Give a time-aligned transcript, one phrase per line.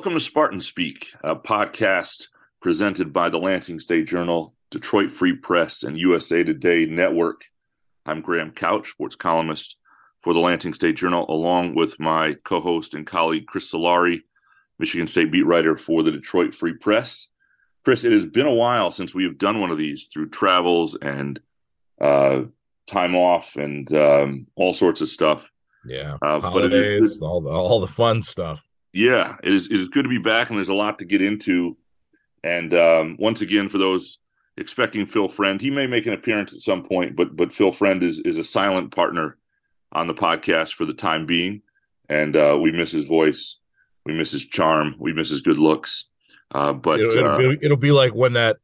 [0.00, 2.28] Welcome to Spartan Speak, a podcast
[2.62, 7.42] presented by the Lansing State Journal, Detroit Free Press, and USA Today Network.
[8.06, 9.76] I'm Graham Couch, sports columnist
[10.22, 14.22] for the Lansing State Journal, along with my co host and colleague Chris Solari,
[14.78, 17.28] Michigan State beat writer for the Detroit Free Press.
[17.84, 20.96] Chris, it has been a while since we have done one of these through travels
[21.02, 21.38] and
[22.00, 22.44] uh,
[22.86, 25.46] time off and um, all sorts of stuff.
[25.84, 28.62] Yeah, uh, holidays, all the all the fun stuff.
[28.92, 29.66] Yeah, it is.
[29.66, 31.76] It is good to be back, and there's a lot to get into.
[32.42, 34.18] And um, once again, for those
[34.56, 38.02] expecting Phil Friend, he may make an appearance at some point, but but Phil Friend
[38.02, 39.36] is is a silent partner
[39.92, 41.62] on the podcast for the time being,
[42.08, 43.56] and uh, we miss his voice,
[44.04, 46.06] we miss his charm, we miss his good looks.
[46.52, 48.56] Uh, but it'll, it'll, uh, be, it'll be like when that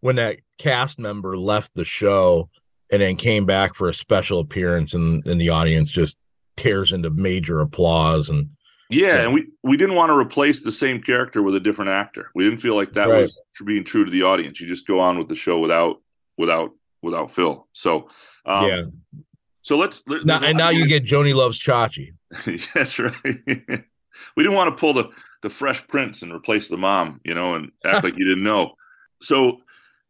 [0.00, 2.48] when that cast member left the show
[2.90, 6.16] and then came back for a special appearance, and, and the audience just
[6.56, 8.50] tears into major applause and
[8.90, 12.30] yeah, and we we didn't want to replace the same character with a different actor.
[12.34, 13.22] We didn't feel like that right.
[13.22, 14.60] was being true to the audience.
[14.60, 16.00] You just go on with the show without
[16.36, 16.70] without
[17.02, 17.66] without Phil.
[17.72, 18.08] So
[18.46, 18.82] um, yeah.
[19.62, 22.12] So let's now, and now you get Joanie loves Chachi.
[22.74, 23.14] That's right.
[23.24, 25.10] we didn't want to pull the
[25.42, 28.72] the Fresh Prince and replace the mom, you know, and act like you didn't know.
[29.22, 29.60] So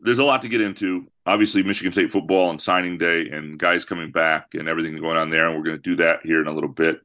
[0.01, 1.07] there's a lot to get into.
[1.25, 5.31] Obviously, Michigan State football and signing day, and guys coming back, and everything going on
[5.31, 5.47] there.
[5.47, 7.01] And we're going to do that here in a little bit.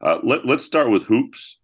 [0.00, 1.56] Uh, let, let's start with hoops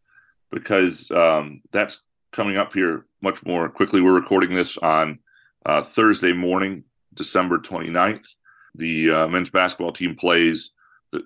[0.51, 2.01] because um, that's
[2.33, 4.01] coming up here much more quickly.
[4.01, 5.19] We're recording this on
[5.65, 8.27] uh, Thursday morning, December 29th.
[8.75, 10.70] The uh, men's basketball team plays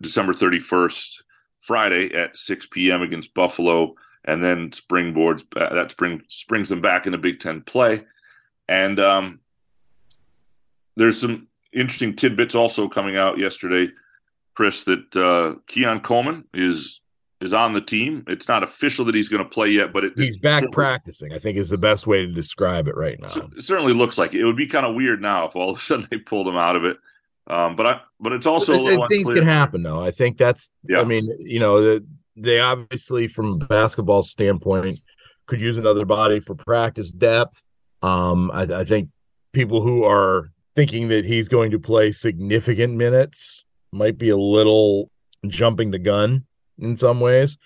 [0.00, 1.22] December 31st,
[1.62, 3.02] Friday at 6 p.m.
[3.02, 3.94] against Buffalo,
[4.24, 8.04] and then springboards that spring springs them back into Big Ten play.
[8.68, 9.40] And um,
[10.96, 13.88] there's some interesting tidbits also coming out yesterday
[14.60, 16.99] Chris, that uh, Keon Coleman is
[17.40, 18.24] is on the team.
[18.26, 21.32] It's not official that he's going to play yet, but it, he's back practicing.
[21.32, 23.48] I think is the best way to describe it right now.
[23.56, 24.40] It certainly looks like it.
[24.40, 26.56] it would be kind of weird now if all of a sudden they pulled him
[26.56, 26.98] out of it.
[27.46, 28.74] Um, but I, but it's also
[29.08, 29.42] things unclear.
[29.42, 30.04] can happen though.
[30.04, 30.70] I think that's.
[30.86, 31.00] Yeah.
[31.00, 32.00] I mean, you know,
[32.36, 35.00] they obviously from basketball standpoint
[35.46, 37.64] could use another body for practice depth.
[38.02, 39.08] Um, I, I think
[39.52, 45.10] people who are thinking that he's going to play significant minutes might be a little
[45.48, 46.46] jumping the gun
[46.80, 47.58] in some ways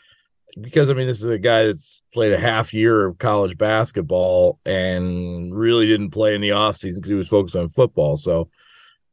[0.60, 4.60] because I mean this is a guy that's played a half year of college basketball
[4.64, 8.16] and really didn't play in the offseason because he was focused on football.
[8.16, 8.48] So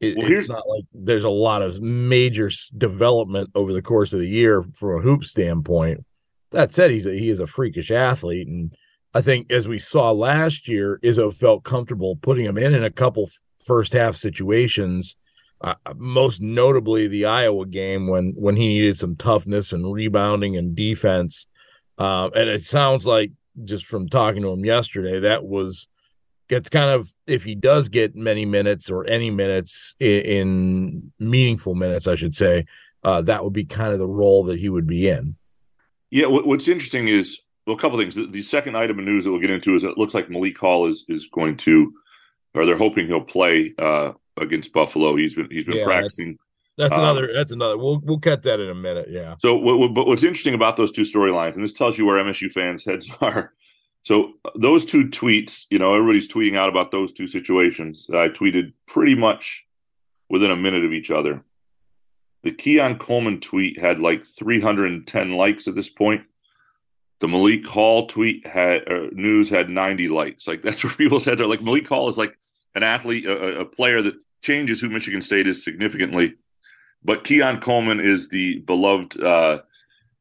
[0.00, 4.20] it, well, it's not like there's a lot of major development over the course of
[4.20, 6.04] the year from a hoop standpoint.
[6.50, 8.74] That said, he's a, he is a freakish athlete, and
[9.14, 12.90] I think as we saw last year, Izzo felt comfortable putting him in in a
[12.90, 13.30] couple
[13.64, 15.16] first half situations
[15.62, 20.74] uh, most notably the Iowa game when when he needed some toughness and rebounding and
[20.74, 21.46] defense.
[21.98, 23.30] Uh, and it sounds like
[23.64, 25.86] just from talking to him yesterday, that was
[26.48, 31.74] gets kind of if he does get many minutes or any minutes in, in meaningful
[31.74, 32.66] minutes, I should say,
[33.04, 35.36] uh, that would be kind of the role that he would be in.
[36.10, 38.16] Yeah, what's interesting is well, a couple things.
[38.16, 40.58] The, the, second item of news that we'll get into is it looks like Malik
[40.58, 41.92] Hall is is going to,
[42.54, 45.16] or they're hoping he'll play uh, against Buffalo.
[45.16, 46.38] He's been he's been yeah, practicing.
[46.78, 47.30] That's, that's um, another.
[47.34, 47.78] That's another.
[47.78, 49.08] We'll we'll cut that in a minute.
[49.10, 49.36] Yeah.
[49.38, 52.22] So, what, what, but what's interesting about those two storylines, and this tells you where
[52.22, 53.52] MSU fans' heads are.
[54.04, 58.08] So those two tweets, you know, everybody's tweeting out about those two situations.
[58.12, 59.64] I tweeted pretty much
[60.28, 61.44] within a minute of each other.
[62.42, 66.22] The Keon Coleman tweet had like 310 likes at this point.
[67.20, 70.48] The Malik Hall tweet had uh, news had 90 likes.
[70.48, 71.46] Like that's where people's heads are.
[71.46, 72.36] Like Malik Hall is like
[72.74, 76.34] an athlete, a, a player that changes who Michigan State is significantly.
[77.04, 79.62] But Keon Coleman is the beloved uh,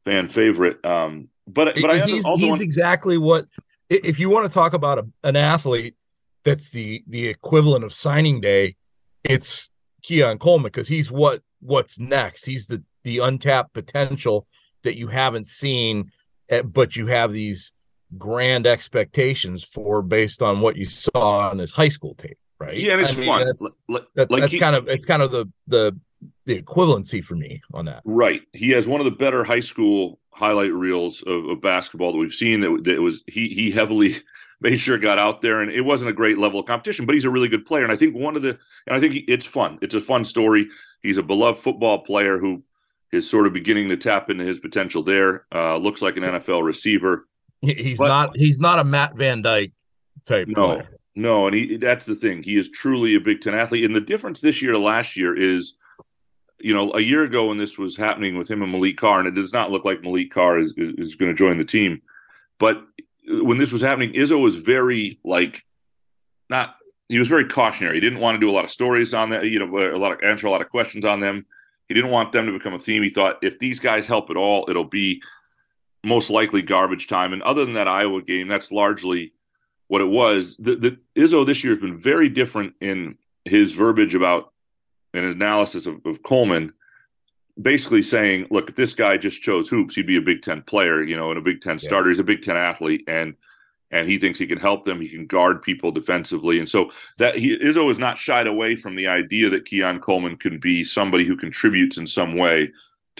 [0.06, 0.84] fan favorite.
[0.86, 2.62] Um, but but I he's, also he's want...
[2.62, 3.46] exactly what
[3.90, 5.96] if you want to talk about a, an athlete
[6.44, 8.76] that's the the equivalent of signing day,
[9.24, 9.70] it's
[10.02, 12.46] Keon Coleman because he's what what's next.
[12.46, 14.48] He's the the untapped potential
[14.84, 16.12] that you haven't seen,
[16.50, 17.72] eh, but you have these
[18.18, 22.78] grand expectations for based on what you saw on his high school tape right?
[22.78, 23.48] Yeah, and it's I mean, fun.
[23.48, 23.76] That's,
[24.16, 25.98] that's, like that's he, kind of it's kind of the the
[26.46, 28.02] the equivalency for me on that.
[28.06, 28.42] Right.
[28.54, 32.34] He has one of the better high school highlight reels of, of basketball that we've
[32.34, 32.62] seen.
[32.62, 34.18] That, that was he he heavily
[34.62, 37.26] made sure got out there, and it wasn't a great level of competition, but he's
[37.26, 37.84] a really good player.
[37.84, 39.80] And I think one of the and I think he, it's fun.
[39.82, 40.68] It's a fun story.
[41.02, 42.64] He's a beloved football player who
[43.12, 45.46] is sort of beginning to tap into his potential there.
[45.54, 47.28] Uh, looks like an NFL receiver.
[47.62, 48.38] He's but, not.
[48.38, 49.74] He's not a Matt Van Dyke
[50.26, 50.48] type.
[50.48, 51.00] No, player.
[51.16, 52.42] No, and he that's the thing.
[52.44, 53.86] He is truly a Big Ten athlete.
[53.86, 55.76] And the difference this year to last year is,
[56.60, 59.28] you know, a year ago when this was happening with him and Maliq Carr, and
[59.28, 62.02] it does not look like Maliq Carr is, is, is going to join the team.
[62.60, 62.78] But
[63.30, 65.64] uh, when this was happening, Izzo was very like
[66.50, 66.76] not
[67.10, 67.96] he was very cautionary.
[67.96, 70.14] He didn't want to do a lot of stories on that, you know, a lot
[70.14, 71.46] of answer a lot of questions on them.
[71.90, 73.04] He didn't want them to become a theme.
[73.04, 75.22] He thought if these guys help at all, it'll be
[76.04, 77.34] most likely garbage time.
[77.34, 79.34] And other than that Iowa game, that's largely
[79.88, 80.56] what it was.
[80.58, 84.54] The, the Izzo this year has been very different in his verbiage about
[85.14, 86.74] an analysis of, of Coleman
[87.62, 91.04] basically saying, look, if this guy just chose hoops, he'd be a Big Ten player,
[91.04, 92.10] you know, and a Big Ten starter.
[92.10, 93.36] He's a Big Ten athlete, and
[93.92, 95.02] and he thinks he can help them.
[95.02, 98.96] He can guard people defensively, and so that he Izzo is not shied away from
[98.96, 102.72] the idea that Keon Coleman can be somebody who contributes in some way.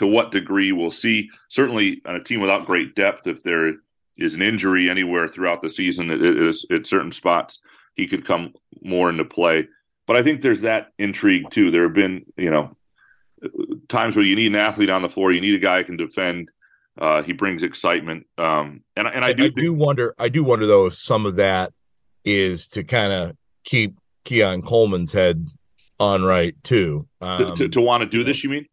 [0.02, 1.30] To what degree we'll see.
[1.50, 3.76] Certainly, on a team without great depth, if there
[4.18, 7.60] is an injury anywhere throughout the season, it is at certain spots
[7.94, 8.52] he could come
[8.82, 9.68] more into play.
[10.08, 11.70] But I think there's that intrigue too.
[11.70, 12.76] There have been, you know,
[13.90, 15.98] times where you need an athlete on the floor, you need a guy who can
[15.98, 16.50] defend.
[17.00, 20.16] Uh, he brings excitement, um, and and I do I, think- do wonder.
[20.18, 21.74] I do wonder though if some of that
[22.26, 25.48] is to kind of keep Keon Coleman's head
[26.00, 27.08] on right too.
[27.22, 28.66] Um, to, to, to want to do this, you mean?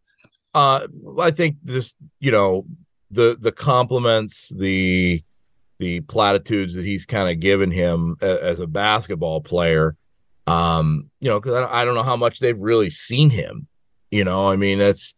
[0.55, 0.87] Uh,
[1.21, 2.67] I think this, you know,
[3.11, 5.23] the the compliments, the
[5.79, 9.97] the platitudes that he's kind of given him as a basketball player.
[10.47, 13.69] Um, you know, because I, I don't know how much they've really seen him
[14.11, 15.15] you know, I mean, it's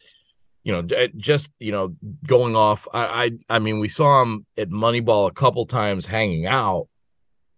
[0.62, 0.82] you know,
[1.16, 2.86] just you know, going off.
[2.92, 6.88] I, I, I mean, we saw him at Moneyball a couple times hanging out,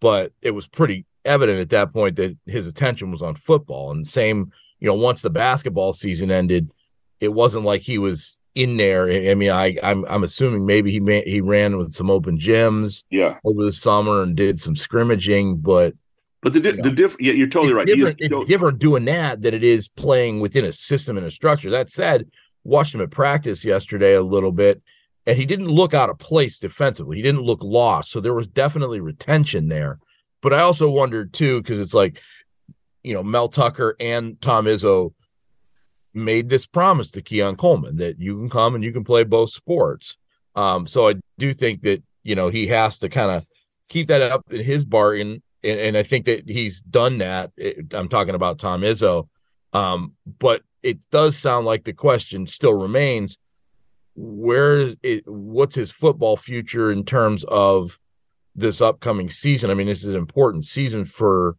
[0.01, 3.91] but it was pretty evident at that point that his attention was on football.
[3.91, 6.71] And same, you know, once the basketball season ended,
[7.23, 9.09] it wasn't like he was in there.
[9.31, 13.05] I mean, I, I'm, I'm assuming maybe he may, he ran with some open gyms,
[13.11, 15.95] yeah, over the summer and did some scrimmaging, but
[16.43, 17.87] but the di- the different, yeah, you're totally it's right.
[17.87, 21.71] Different, it's different doing that than it is playing within a system and a structure.
[21.71, 22.29] That said,
[22.65, 24.83] watched him at practice yesterday a little bit,
[25.25, 27.17] and he didn't look out of place defensively.
[27.17, 30.01] He didn't look lost, so there was definitely retention there.
[30.43, 32.21] But I also wondered too, because it's like,
[33.05, 35.15] you know, Mel Tucker and Tom Izzo
[36.15, 39.51] made this promise to Keon Coleman that you can come and you can play both
[39.51, 40.17] sports.
[40.55, 43.47] Um, so I do think that you know he has to kind of
[43.89, 47.53] keep that up in his bargain and, and I think that he's done that.
[47.93, 49.29] I'm talking about Tom Izzo,
[49.73, 53.39] um, but it does sound like the question still remains:
[54.15, 57.99] where is it, what's his football future in terms of
[58.55, 59.71] this upcoming season?
[59.71, 61.57] I mean, this is an important season for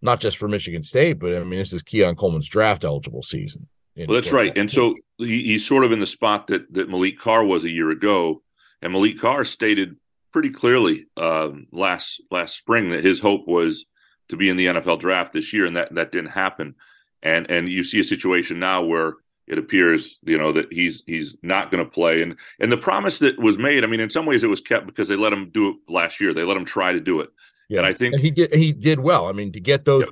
[0.00, 3.68] not just for Michigan State, but I mean, this is Keon Coleman's draft eligible season.
[4.08, 7.18] Well, that's right, and so he, he's sort of in the spot that that Maliq
[7.18, 8.42] Carr was a year ago,
[8.82, 9.96] and Maliq Carr stated
[10.32, 13.86] pretty clearly um, last last spring that his hope was
[14.28, 16.74] to be in the NFL draft this year, and that that didn't happen.
[17.22, 19.14] And and you see a situation now where
[19.46, 23.18] it appears you know that he's he's not going to play, and and the promise
[23.18, 23.84] that was made.
[23.84, 26.20] I mean, in some ways, it was kept because they let him do it last
[26.20, 26.32] year.
[26.32, 27.30] They let him try to do it.
[27.68, 29.26] Yeah, and I think and he did he did well.
[29.26, 30.08] I mean, to get those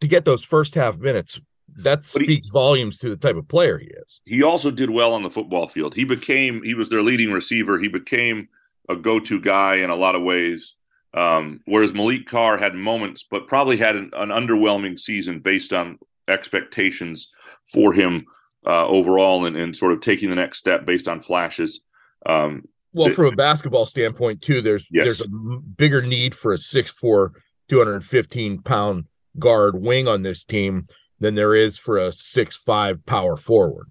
[0.00, 1.40] to get those first half minutes
[1.78, 4.20] that speaks he, volumes to the type of player he is.
[4.24, 5.94] He also did well on the football field.
[5.94, 7.78] He became he was their leading receiver.
[7.78, 8.48] He became
[8.88, 10.74] a go-to guy in a lot of ways.
[11.14, 15.98] Um, whereas Maliq Carr had moments, but probably had an, an underwhelming season based on
[16.26, 17.30] expectations
[17.70, 18.24] for him
[18.66, 21.80] uh, overall, and, and, sort of taking the next step based on flashes.
[22.24, 25.04] Um, well, from a basketball standpoint, too, there's yes.
[25.04, 27.30] there's a bigger need for a 6'4",
[27.68, 29.06] 215 pound
[29.38, 30.86] guard wing on this team
[31.22, 33.90] than there is for a six five power forward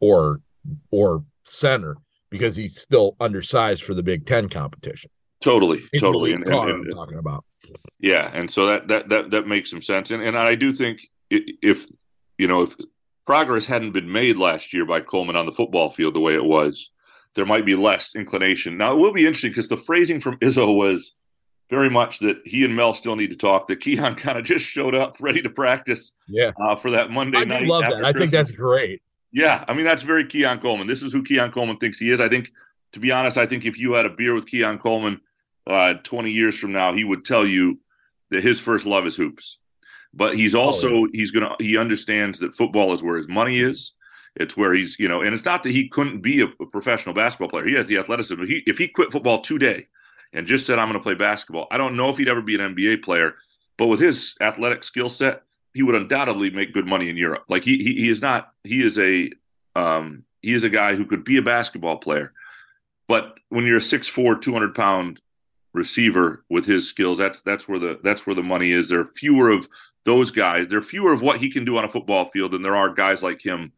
[0.00, 0.40] or
[0.90, 1.96] or center
[2.30, 5.10] because he's still undersized for the Big Ten competition.
[5.42, 6.32] Totally, totally.
[6.32, 7.44] And, and, and, talking about.
[7.98, 10.10] Yeah, and so that that that that makes some sense.
[10.10, 11.86] And and I do think if
[12.38, 12.74] you know if
[13.26, 16.44] progress hadn't been made last year by Coleman on the football field the way it
[16.44, 16.90] was,
[17.34, 18.78] there might be less inclination.
[18.78, 21.14] Now it will be interesting because the phrasing from Izzo was
[21.70, 23.68] very much that he and Mel still need to talk.
[23.68, 26.12] That Keon kind of just showed up ready to practice.
[26.28, 26.50] Yeah.
[26.60, 27.62] Uh, for that Monday I night.
[27.62, 27.92] I love that.
[27.92, 28.14] Christmas.
[28.14, 29.02] I think that's great.
[29.32, 30.88] Yeah, I mean that's very Keon Coleman.
[30.88, 32.20] This is who Keon Coleman thinks he is.
[32.20, 32.50] I think,
[32.92, 35.20] to be honest, I think if you had a beer with Keon Coleman
[35.68, 37.78] uh, 20 years from now, he would tell you
[38.30, 39.58] that his first love is hoops.
[40.12, 41.20] But he's also oh, yeah.
[41.20, 43.92] he's gonna he understands that football is where his money is.
[44.34, 47.14] It's where he's you know, and it's not that he couldn't be a, a professional
[47.14, 47.64] basketball player.
[47.64, 48.42] He has the athleticism.
[48.44, 49.86] He, if he quit football today
[50.32, 52.54] and just said I'm going to play basketball, I don't know if he'd ever be
[52.54, 53.34] an NBA player.
[53.78, 57.44] But with his athletic skill set, he would undoubtedly make good money in Europe.
[57.48, 59.30] Like he he, he is not he is a
[59.74, 62.32] um, he is a guy who could be a basketball player,
[63.08, 65.20] but when you're a 6'4", 200 pound
[65.72, 68.88] receiver with his skills, that's that's where the that's where the money is.
[68.88, 69.68] There are fewer of
[70.04, 70.68] those guys.
[70.68, 72.92] There are fewer of what he can do on a football field than there are
[72.92, 73.72] guys like him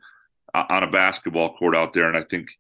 [0.55, 2.09] uh, on a basketball court out there.
[2.09, 2.59] And I think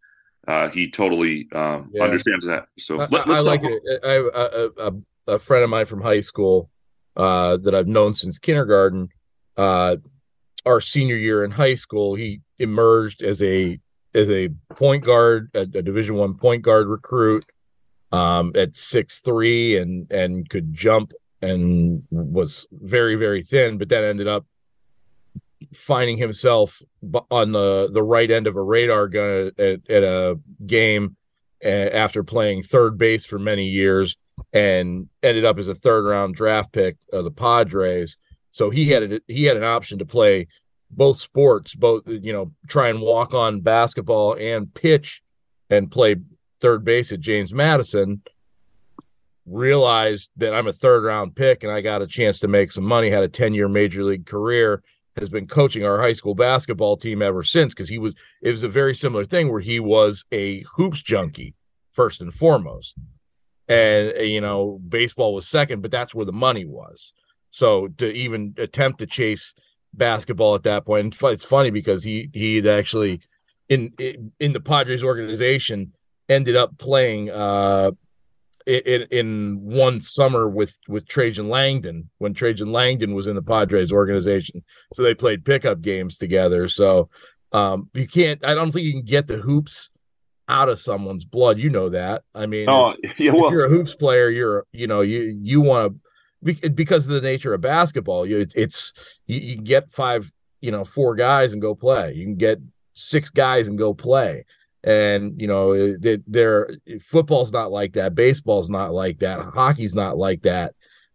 [0.49, 2.03] uh, he totally um, yeah.
[2.03, 2.67] understands that.
[2.79, 3.83] So I, let, I like it.
[4.05, 4.91] I,
[5.29, 6.69] a, friend of mine from high school
[7.17, 9.09] uh, that I've known since kindergarten.
[9.57, 9.97] Uh,
[10.67, 13.79] our senior year in high school, he emerged as a
[14.15, 17.45] as a point guard, a, a Division One point guard recruit
[18.11, 24.05] um, at six three, and and could jump and was very very thin, but then
[24.05, 24.47] ended up
[25.75, 26.83] finding himself
[27.31, 31.17] on the the right end of a radar gun at, at a game
[31.65, 34.17] uh, after playing third base for many years
[34.53, 38.17] and ended up as a third round draft pick of the Padres.
[38.51, 40.49] So he had a, he had an option to play
[40.91, 45.23] both sports, both you know, try and walk on basketball and pitch
[45.71, 46.17] and play
[46.61, 48.23] third base at James Madison.
[49.47, 52.85] Realized that I'm a third round pick and I got a chance to make some
[52.85, 53.11] money.
[53.11, 54.83] Had a 10 year major league career.
[55.17, 58.15] Has been coaching our high school basketball team ever since because he was.
[58.41, 61.55] It was a very similar thing where he was a hoops junkie
[61.93, 62.97] first and foremost,
[63.69, 67.13] and you know baseball was second, but that's where the money was.
[67.51, 69.55] So to even attempt to chase
[69.95, 71.17] basketball at that point.
[71.23, 73.21] It's funny because he he had actually
[73.69, 73.93] in
[74.41, 75.93] in the Padres organization
[76.29, 77.91] ended up playing uh
[78.67, 83.93] in, in one summer with with Trajan Langdon when Trajan Langdon was in the Padres
[83.93, 84.63] organization.
[84.95, 86.69] So they played pickup games together.
[86.69, 87.09] So
[87.53, 89.91] um you can't I don't think you can get the hoops
[90.49, 91.59] out of someone's blood.
[91.59, 92.23] You know that.
[92.35, 95.61] I mean, oh, yeah, well, if you're a hoops player, you're you know you you
[95.61, 98.27] want to because of the nature of basketball.
[98.27, 98.93] You it's, it's
[99.27, 102.13] you, you get five, you know, four guys and go play.
[102.15, 102.61] You can get
[102.95, 104.45] six guys and go play.
[104.85, 106.71] And you know, they, they're
[107.01, 108.15] football's not like that.
[108.15, 109.41] Baseball's not like that.
[109.41, 110.75] Hockey's not like that.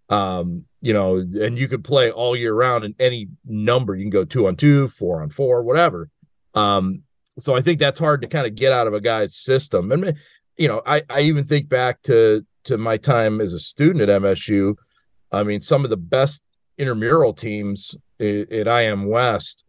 [0.09, 3.95] Um, you know, and you could play all year round in any number.
[3.95, 6.09] You can go two on two, four on four, whatever.
[6.53, 7.03] Um,
[7.37, 9.91] so I think that's hard to kind of get out of a guy's system.
[9.91, 10.15] And
[10.57, 14.21] you know, I I even think back to to my time as a student at
[14.21, 14.75] MSU
[15.31, 16.41] I mean, some of the best
[16.77, 19.63] intramural teams at IM West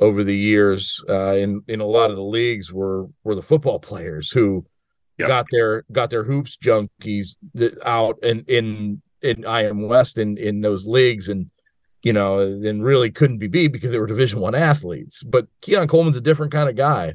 [0.00, 3.78] over the years uh, in in a lot of the leagues were were the football
[3.78, 4.64] players who
[5.18, 5.28] yep.
[5.28, 7.36] got their got their hoops junkies
[7.84, 11.50] out and in in IM West in in those leagues and
[12.02, 15.22] you know and really couldn't be beat because they were Division One athletes.
[15.22, 17.14] But Keon Coleman's a different kind of guy,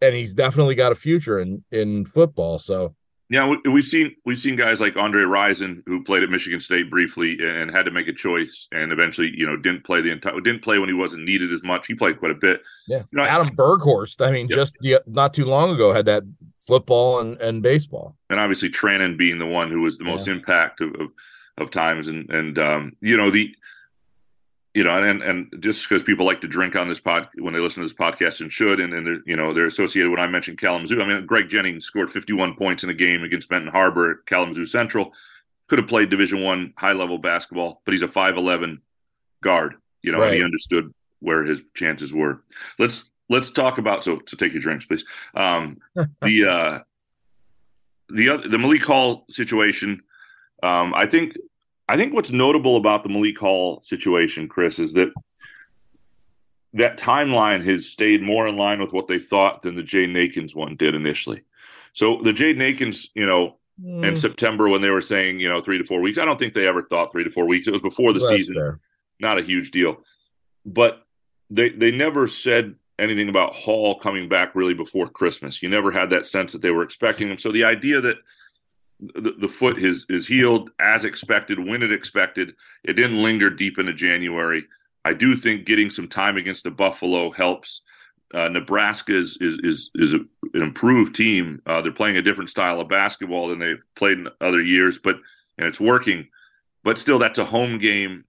[0.00, 2.60] and he's definitely got a future in in football.
[2.60, 2.94] So
[3.30, 7.38] yeah, we've seen we've seen guys like Andre Rison who played at Michigan State briefly
[7.40, 10.62] and had to make a choice, and eventually, you know, didn't play the entire didn't
[10.62, 11.86] play when he wasn't needed as much.
[11.86, 12.62] He played quite a bit.
[12.86, 14.20] Yeah, you know, Adam Berghorst.
[14.20, 14.76] I mean, just
[15.06, 16.22] not too long ago had that
[16.66, 20.34] football and, and baseball, and obviously Trannon being the one who was the most yeah.
[20.34, 21.08] impact of, of,
[21.56, 23.54] of times, and and um, you know the
[24.74, 27.60] you know, and and just because people like to drink on this pod when they
[27.60, 30.10] listen to this podcast and should, and, and they're you know they're associated.
[30.10, 33.48] When I mentioned Kalamazoo, I mean Greg Jennings scored 51 points in a game against
[33.48, 35.12] Benton Harbor at Kalamazoo Central.
[35.68, 38.80] Could have played Division One high level basketball, but he's a 5'11
[39.42, 40.28] guard, you know, right.
[40.28, 42.42] and he understood where his chances were.
[42.80, 45.04] Let's let's talk about so to take your drinks, please.
[45.34, 45.78] Um,
[46.20, 46.78] the uh,
[48.08, 50.02] the other the Malik Hall situation.
[50.64, 51.36] Um, I think
[51.88, 55.12] I think what's notable about the Malik Hall situation, Chris, is that
[56.72, 60.54] that timeline has stayed more in line with what they thought than the Jaden Akins
[60.54, 61.42] one did initially.
[61.92, 64.04] So the Jaden Akins, you know, mm.
[64.04, 66.54] in September when they were saying, you know, three to four weeks, I don't think
[66.54, 67.68] they ever thought three to four weeks.
[67.68, 68.80] It was before the season, fair.
[69.20, 69.98] not a huge deal.
[70.66, 71.06] But
[71.50, 75.62] they they never said anything about Hall coming back really before Christmas.
[75.62, 77.38] You never had that sense that they were expecting him.
[77.38, 78.16] So the idea that
[79.14, 82.54] the, the foot is is healed as expected when it expected.
[82.84, 84.64] It didn't linger deep into January.
[85.04, 87.82] I do think getting some time against the Buffalo helps.
[88.32, 90.20] Uh, Nebraska is is is, is a,
[90.54, 91.62] an improved team.
[91.66, 95.16] Uh, they're playing a different style of basketball than they've played in other years, but
[95.58, 96.28] and it's working.
[96.82, 98.24] But still, that's a home game.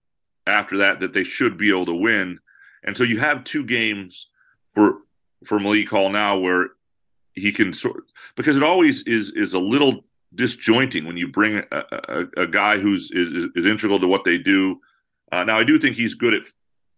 [0.47, 2.39] After that, that they should be able to win,
[2.83, 4.27] and so you have two games
[4.73, 4.99] for
[5.45, 6.69] for Malik Hall now where
[7.33, 8.03] he can sort
[8.35, 10.05] because it always is is a little
[10.35, 14.37] disjointing when you bring a, a, a guy who's is, is, integral to what they
[14.37, 14.79] do.
[15.31, 16.43] Uh, now, I do think he's good at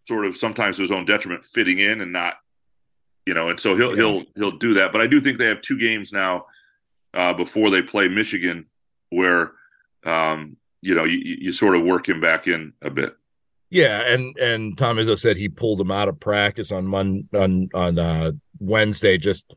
[0.06, 2.34] sort of sometimes to his own detriment fitting in and not,
[3.26, 3.96] you know, and so he'll yeah.
[3.96, 4.92] he'll he'll do that.
[4.92, 6.46] But I do think they have two games now
[7.14, 8.66] uh, before they play Michigan
[9.10, 9.52] where
[10.04, 13.14] um, you know you, you sort of work him back in a bit.
[13.70, 17.68] Yeah, and and Tom Izzo said he pulled him out of practice on Mon on
[17.74, 19.54] on uh, Wednesday just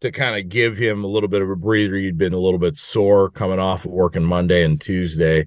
[0.00, 1.94] to kind of give him a little bit of a breather.
[1.96, 5.46] He'd been a little bit sore coming off of working Monday and Tuesday.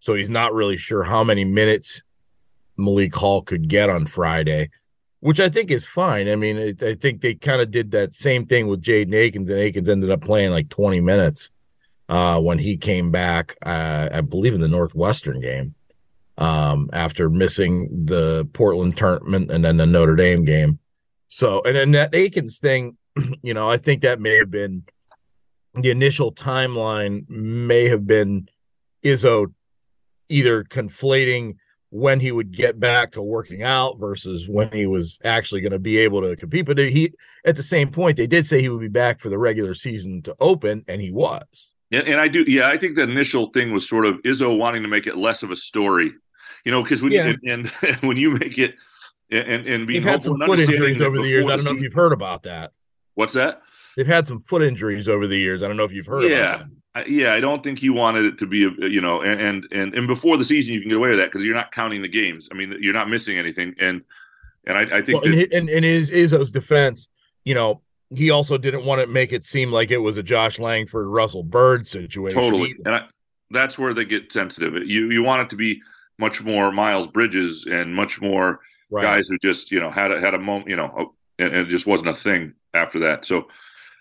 [0.00, 2.02] So he's not really sure how many minutes
[2.76, 4.70] Malik Hall could get on Friday.
[5.20, 6.28] which I think is fine.
[6.28, 9.48] I mean, it, I think they kind of did that same thing with Jaden Akins,
[9.48, 11.52] and Akins ended up playing like 20 minutes
[12.08, 15.76] uh, when he came back, uh, I believe in the Northwestern game,
[16.38, 20.80] um, after missing the Portland tournament and then the Notre Dame game.
[21.28, 22.96] So, and then that Akins thing,
[23.42, 24.84] you know, I think that may have been
[25.74, 28.48] the initial timeline, may have been
[29.04, 29.52] Izzo
[30.28, 31.56] either conflating
[31.90, 35.78] when he would get back to working out versus when he was actually going to
[35.78, 36.64] be able to compete.
[36.64, 37.12] But he,
[37.44, 40.22] at the same point, they did say he would be back for the regular season
[40.22, 41.72] to open, and he was.
[41.90, 44.82] And, and I do, yeah, I think the initial thing was sort of Izzo wanting
[44.82, 46.12] to make it less of a story,
[46.64, 47.34] you know, because when yeah.
[47.42, 48.76] you, and, and, when you make it
[49.30, 51.46] and and being had some foot injuries over the years.
[51.46, 52.72] I don't know if you've heard about that.
[53.14, 53.62] What's that?
[53.96, 55.62] They've had some foot injuries over the years.
[55.62, 56.24] I don't know if you've heard.
[56.24, 56.64] Yeah,
[57.06, 60.06] yeah, I don't think he wanted it to be, a, you know, and and and
[60.06, 62.48] before the season you can get away with that because you're not counting the games.
[62.50, 64.02] I mean, you're not missing anything, and
[64.66, 67.08] and I, I think well, that, in, in his Izzo's defense,
[67.44, 70.58] you know, he also didn't want to make it seem like it was a Josh
[70.58, 72.40] Langford Russell Byrd situation.
[72.40, 73.08] Totally, and I,
[73.50, 74.74] that's where they get sensitive.
[74.86, 75.80] You you want it to be
[76.18, 79.02] much more Miles Bridges and much more right.
[79.02, 81.70] guys who just you know had a, had a moment, you know, and, and, it
[81.70, 83.24] just wasn't a thing after that.
[83.24, 83.48] So,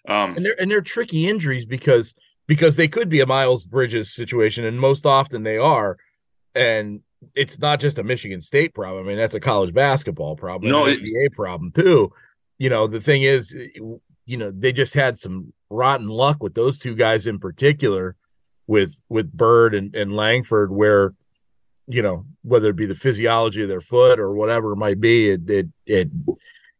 [0.08, 2.13] um, and they're and they're tricky injuries because
[2.48, 5.98] because they could be a Miles Bridges situation, and most often they are.
[6.56, 7.01] And
[7.36, 9.06] it's not just a Michigan State problem.
[9.06, 12.12] I mean, that's a college basketball problem, no, an NBA problem too.
[12.58, 13.56] You know, the thing is,
[14.25, 18.16] you know, they just had some rotten luck with those two guys in particular,
[18.68, 21.13] with with Byrd and, and Langford, where
[21.88, 25.30] you know whether it be the physiology of their foot or whatever it might be,
[25.30, 26.10] it it it,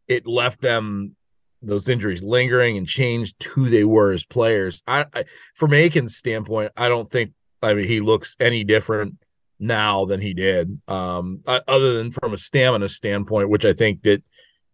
[0.08, 1.16] it left them
[1.62, 4.82] those injuries lingering and changed who they were as players.
[4.88, 5.26] I, I
[5.56, 9.18] from Akins' standpoint, I don't think I mean he looks any different
[9.60, 10.82] now than he did.
[10.88, 14.24] Um, other than from a stamina standpoint, which I think that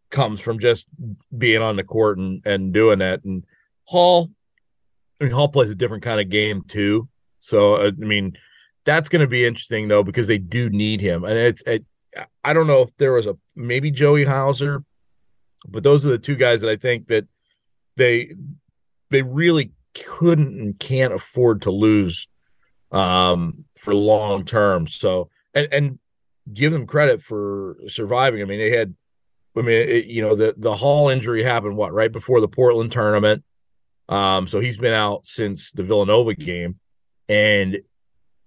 [0.09, 0.87] comes from just
[1.37, 3.23] being on the court and and doing that.
[3.23, 3.43] And
[3.85, 4.29] Hall,
[5.19, 7.09] I mean Hall plays a different kind of game too.
[7.39, 8.37] So uh, I mean
[8.85, 11.85] that's going to be interesting though because they do need him, and it's it,
[12.43, 14.83] I don't know if there was a maybe Joey Hauser
[15.67, 17.25] but those are the two guys that I think that
[17.95, 18.33] they
[19.09, 22.27] they really couldn't and can't afford to lose
[22.91, 24.87] um, for long term.
[24.87, 25.99] So and and
[26.53, 28.41] give them credit for surviving.
[28.41, 28.95] I mean, they had
[29.57, 32.91] I mean, it, you know, the the Hall injury happened what right before the Portland
[32.91, 33.43] tournament.
[34.09, 36.79] Um, so he's been out since the Villanova game,
[37.27, 37.79] and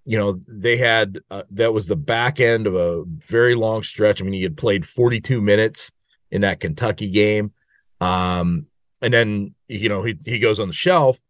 [0.04, 4.20] you know they had uh, that was the back end of a very long stretch.
[4.20, 5.90] I mean, he had played 42 minutes
[6.30, 7.52] in that Kentucky game.
[8.00, 8.66] Um,
[9.02, 11.20] and then you know he he goes on the shelf.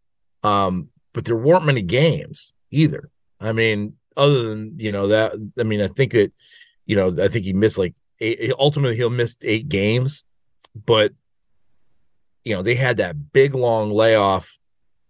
[0.42, 3.10] Um, but there weren't many games either.
[3.40, 5.32] I mean, other than you know that.
[5.58, 6.32] I mean, I think that
[6.86, 10.24] you know I think he missed like eight, ultimately he'll miss eight games,
[10.74, 11.12] but
[12.44, 14.56] you know they had that big long layoff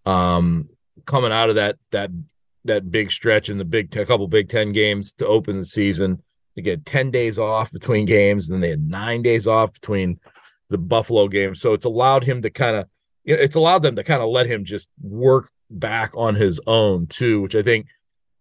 [0.07, 0.69] um
[1.07, 2.11] coming out of that that
[2.65, 6.23] that big stretch in the big a couple big 10 games to open the season
[6.61, 10.21] they get 10 days off between games, and then they had nine days off between
[10.69, 11.55] the Buffalo game.
[11.55, 12.87] So it's allowed him to kind of,
[13.25, 16.61] you know, it's allowed them to kind of let him just work back on his
[16.67, 17.87] own too, which I think,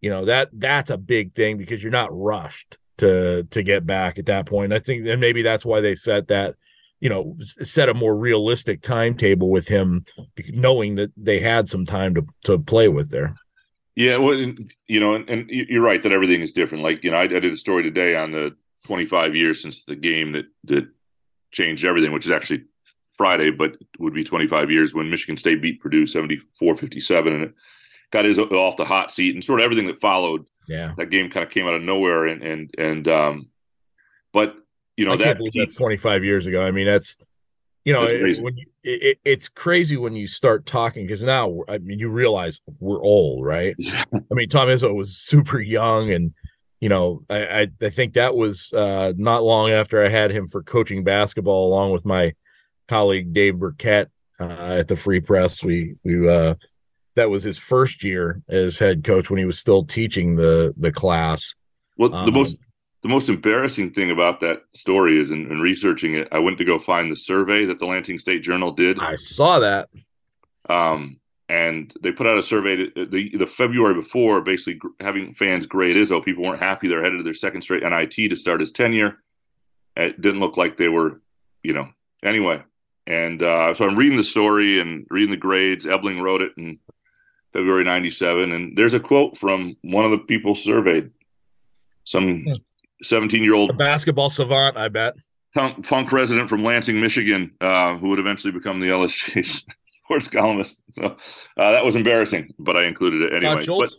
[0.01, 4.19] you know, that that's a big thing because you're not rushed to to get back
[4.19, 4.73] at that point.
[4.73, 6.55] I think, and maybe that's why they set that,
[6.99, 10.05] you know, set a more realistic timetable with him,
[10.49, 13.35] knowing that they had some time to to play with there.
[13.95, 14.35] Yeah, well,
[14.87, 16.83] you know, and, and, you're right that everything is different.
[16.83, 19.95] Like, you know, I, I, did a story today on the 25 years since the
[19.95, 20.87] game that that
[21.51, 22.63] changed everything, which is actually
[23.17, 27.53] Friday, but would be 25 years when Michigan State beat Purdue 74-57, and it
[28.11, 30.45] got his off the hot seat and sort of everything that followed.
[30.67, 33.49] Yeah, that game kind of came out of nowhere, and and and um,
[34.31, 34.55] but
[34.95, 36.61] you know that that's 25 years ago.
[36.61, 37.17] I mean, that's
[37.89, 41.79] you know it, when you, it, it's crazy when you start talking because now I
[41.79, 43.73] mean you realize we're old, right?
[43.79, 44.03] Yeah.
[44.13, 46.35] I mean Tom Izzo was super young, and
[46.79, 50.45] you know I I, I think that was uh, not long after I had him
[50.45, 52.33] for coaching basketball along with my
[52.87, 55.63] colleague Dave Birkett uh, at the Free Press.
[55.63, 56.53] We we uh,
[57.15, 60.91] that was his first year as head coach when he was still teaching the the
[60.91, 61.55] class.
[61.97, 62.57] Well, the um, most
[63.01, 66.65] the most embarrassing thing about that story is in, in, researching it, I went to
[66.65, 68.99] go find the survey that the Lansing State Journal did.
[68.99, 69.89] I saw that.
[70.69, 75.65] Um, and they put out a survey to, the the February before, basically having fans
[75.65, 76.23] grade Izzo.
[76.23, 79.17] People weren't happy; they're headed to their second straight NIT to start his tenure.
[79.95, 81.21] It didn't look like they were,
[81.63, 81.89] you know.
[82.23, 82.61] Anyway,
[83.07, 85.87] and uh, so I'm reading the story and reading the grades.
[85.87, 86.77] Ebling wrote it in
[87.53, 91.09] February '97, and there's a quote from one of the people surveyed.
[92.03, 92.53] Some hmm.
[93.03, 95.15] 17 year old basketball savant, I bet.
[95.53, 99.45] punk, punk resident from Lansing, Michigan, uh, who would eventually become the LSJ
[100.03, 100.81] sports columnist.
[100.91, 101.03] So
[101.57, 103.65] uh, that was embarrassing, but I included it anyway.
[103.65, 103.91] But,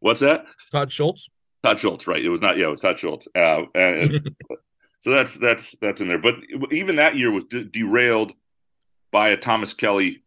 [0.00, 0.44] what's that?
[0.72, 1.28] Todd Schultz.
[1.64, 2.24] Todd Schultz, right?
[2.24, 2.56] It was not.
[2.56, 3.28] Yeah, it was Todd Schultz.
[3.34, 4.30] Uh, and,
[5.00, 6.18] so that's that's that's in there.
[6.18, 6.34] But
[6.70, 8.32] even that year was de- derailed
[9.10, 10.22] by a Thomas Kelley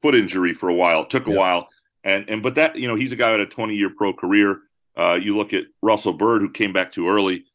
[0.00, 1.02] foot injury for a while.
[1.02, 1.36] It took a yeah.
[1.36, 1.68] while,
[2.04, 4.12] and and but that you know he's a guy who had a 20 year pro
[4.12, 4.60] career.
[4.96, 7.46] Uh, you look at Russell Byrd, who came back too early,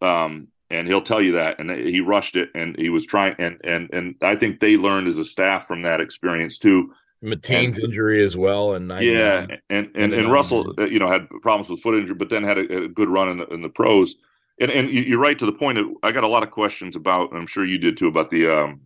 [0.00, 1.58] um, and he'll tell you that.
[1.58, 3.36] And he rushed it, and he was trying.
[3.38, 6.92] And and and I think they learned as a staff from that experience too.
[7.22, 11.68] Mateen's injury as well, and yeah, and and and Russell, uh, you know, had problems
[11.68, 14.16] with foot injury, but then had a, a good run in the, in the pros.
[14.60, 15.78] And and you're right to the point.
[15.78, 18.48] Of, I got a lot of questions about, I'm sure you did too, about the,
[18.48, 18.80] um,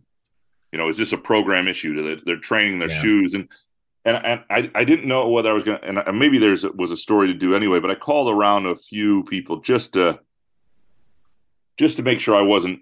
[0.71, 2.01] you know, is this a program issue?
[2.01, 3.01] They're, they're training their yeah.
[3.01, 3.47] shoes, and
[4.05, 6.91] and and I, I didn't know whether I was going to, and maybe there's was
[6.91, 10.19] a story to do anyway, but I called around a few people just to
[11.77, 12.79] just to make sure I wasn't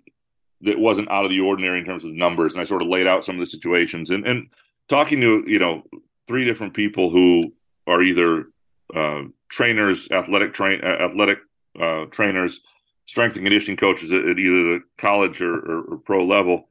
[0.62, 2.90] that wasn't out of the ordinary in terms of the numbers, and I sort of
[2.90, 4.50] laid out some of the situations and and
[4.88, 5.84] talking to you know
[6.28, 7.54] three different people who
[7.88, 8.48] are either
[8.96, 11.40] uh, trainers, athletic train, uh, athletic
[11.80, 12.62] uh, trainers,
[13.06, 16.66] strength and conditioning coaches at, at either the college or, or, or pro level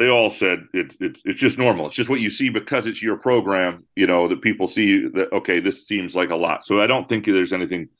[0.00, 1.86] they all said it's it's it's just normal.
[1.86, 3.84] It's just what you see because it's your program.
[3.94, 6.64] You know that people see that okay, this seems like a lot.
[6.64, 7.90] So I don't think there's anything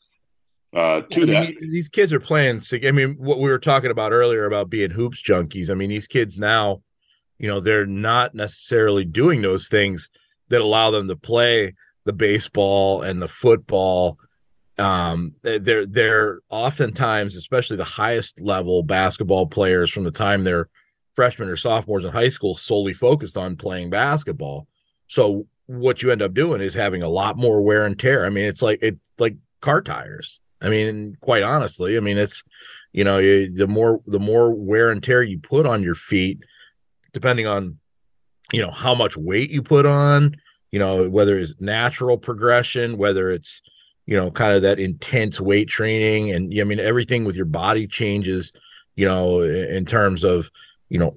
[0.72, 1.54] uh, to I mean, that.
[1.60, 2.60] These kids are playing.
[2.84, 5.70] I mean, what we were talking about earlier about being hoops junkies.
[5.70, 6.82] I mean, these kids now,
[7.38, 10.08] you know, they're not necessarily doing those things
[10.48, 14.18] that allow them to play the baseball and the football.
[14.78, 20.68] Um, they're they're oftentimes, especially the highest level basketball players, from the time they're
[21.14, 24.66] freshmen or sophomores in high school solely focused on playing basketball.
[25.06, 28.24] So what you end up doing is having a lot more wear and tear.
[28.24, 30.39] I mean, it's like it like car tires.
[30.60, 32.42] I mean, quite honestly, I mean, it's
[32.92, 36.38] you know, the more the more wear and tear you put on your feet,
[37.12, 37.78] depending on
[38.52, 40.36] you know how much weight you put on,
[40.70, 43.62] you know, whether it's natural progression, whether it's
[44.06, 47.86] you know kind of that intense weight training, and I mean everything with your body
[47.86, 48.52] changes,
[48.96, 50.50] you know, in terms of
[50.90, 51.16] you know,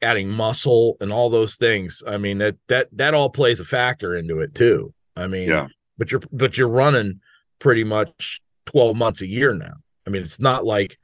[0.00, 2.02] adding muscle and all those things.
[2.04, 4.92] I mean, that that that all plays a factor into it too.
[5.16, 5.68] I mean, yeah.
[5.98, 7.20] but you're but you're running
[7.60, 9.74] pretty much 12 months a year now.
[10.06, 10.98] I mean, it's not like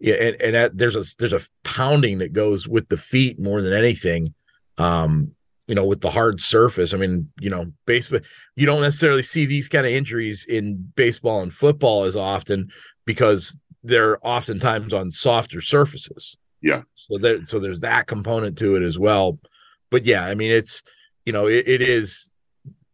[0.00, 3.60] yeah, and, and that, there's a there's a pounding that goes with the feet more
[3.60, 4.34] than anything.
[4.78, 5.32] Um,
[5.66, 6.92] you know, with the hard surface.
[6.92, 8.20] I mean, you know, baseball
[8.56, 12.70] you don't necessarily see these kind of injuries in baseball and football as often
[13.04, 16.36] because they're oftentimes on softer surfaces.
[16.60, 16.82] Yeah.
[16.96, 19.38] So there, so there's that component to it as well.
[19.90, 20.82] But yeah, I mean, it's
[21.24, 22.29] you know, it, it is.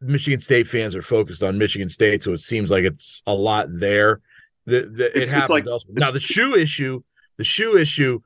[0.07, 3.69] Michigan State fans are focused on Michigan State, so it seems like it's a lot
[3.71, 4.21] there.
[4.67, 6.11] The, the, it happens like, now.
[6.11, 7.03] The shoe issue,
[7.37, 8.21] the shoe issue,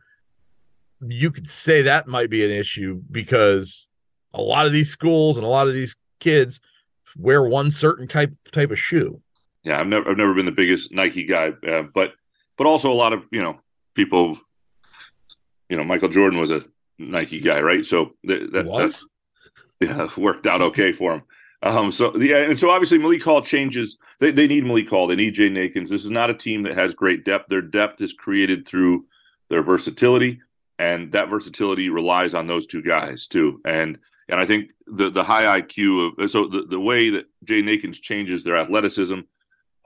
[1.07, 3.93] you could say that might be an issue because
[4.33, 6.61] a lot of these schools and a lot of these kids
[7.17, 9.21] wear one certain type type of shoe.
[9.65, 12.15] Yeah, I've never I've never been the biggest Nike guy, uh, but
[12.57, 13.61] but also a lot of you know
[13.95, 14.39] people
[15.71, 16.63] you know, Michael Jordan was a
[16.99, 17.87] Nike guy, right?
[17.87, 19.07] So that, that was
[19.81, 21.23] yeah worked out okay for him.
[21.63, 23.99] Um, so yeah, and so obviously Malik Hall changes.
[24.19, 25.07] They they need Malik Hall.
[25.07, 25.91] They need Jaden Akins.
[25.91, 27.49] This is not a team that has great depth.
[27.49, 29.05] Their depth is created through
[29.51, 30.41] their versatility,
[30.79, 33.61] and that versatility relies on those two guys too.
[33.65, 37.71] And and I think the the high IQ of so the, the way that Jaden
[37.71, 39.21] Akins changes their athleticism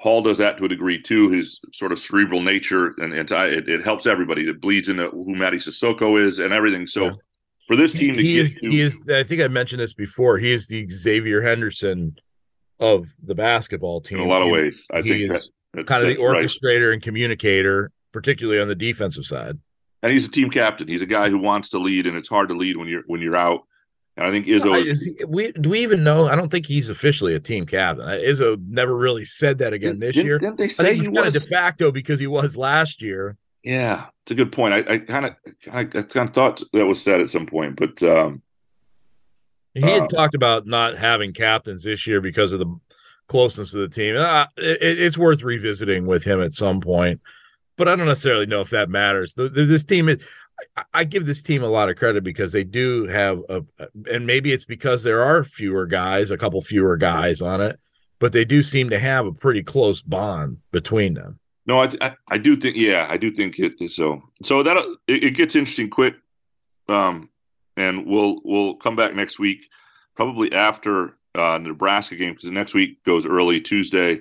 [0.05, 1.31] Hall does that to a degree too.
[1.31, 4.47] His sort of cerebral nature, and, and it, it, helps everybody.
[4.49, 6.87] It bleeds into who Mady Sissoko is and everything.
[6.87, 7.13] So yeah.
[7.67, 9.01] For this team, he, is, to, he is.
[9.09, 10.39] I think I mentioned this before.
[10.39, 12.17] He is the Xavier Henderson
[12.79, 14.87] of the basketball team in a lot of ways.
[14.93, 16.95] I he think is that, kind of the orchestrator right.
[16.95, 19.59] and communicator, particularly on the defensive side.
[20.03, 20.87] And he's a team captain.
[20.87, 23.21] He's a guy who wants to lead, and it's hard to lead when you're when
[23.21, 23.61] you're out.
[24.17, 24.85] And I think Izzo.
[24.85, 26.29] Is he, we do we even know?
[26.29, 28.05] I don't think he's officially a team captain.
[28.05, 30.39] Izzo never really said that again this didn't, year.
[30.39, 33.39] Didn't they say he's kind of de facto because he was last year?
[33.65, 34.89] Yeah, it's a good point.
[34.89, 35.37] I kind of
[35.73, 38.43] I, kind of thought that was said at some point, but um,
[39.73, 42.79] he had uh, talked about not having captains this year because of the
[43.27, 44.17] closeness of the team.
[44.17, 47.23] Uh, it, it's worth revisiting with him at some point,
[47.79, 49.33] but I don't necessarily know if that matters.
[49.33, 50.23] The, this team is
[50.93, 53.63] I give this team a lot of credit because they do have a,
[54.11, 57.79] and maybe it's because there are fewer guys, a couple fewer guys on it,
[58.19, 61.39] but they do seem to have a pretty close bond between them.
[61.67, 64.23] No, I, I, I do think, yeah, I do think it so.
[64.43, 66.15] So that it, it gets interesting quick,
[66.89, 67.31] um,
[67.77, 69.69] and we'll we'll come back next week,
[70.15, 74.21] probably after uh, Nebraska game because next week goes early Tuesday,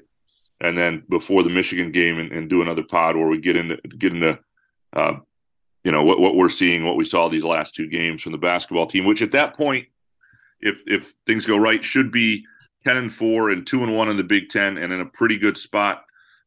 [0.62, 3.76] and then before the Michigan game, and, and do another pod where we get into
[3.98, 4.40] get into
[4.94, 5.16] uh,
[5.84, 8.38] you know what what we're seeing, what we saw these last two games from the
[8.38, 9.86] basketball team, which at that point,
[10.62, 12.46] if if things go right, should be
[12.86, 15.38] ten and four and two and one in the Big Ten, and in a pretty
[15.38, 16.06] good spot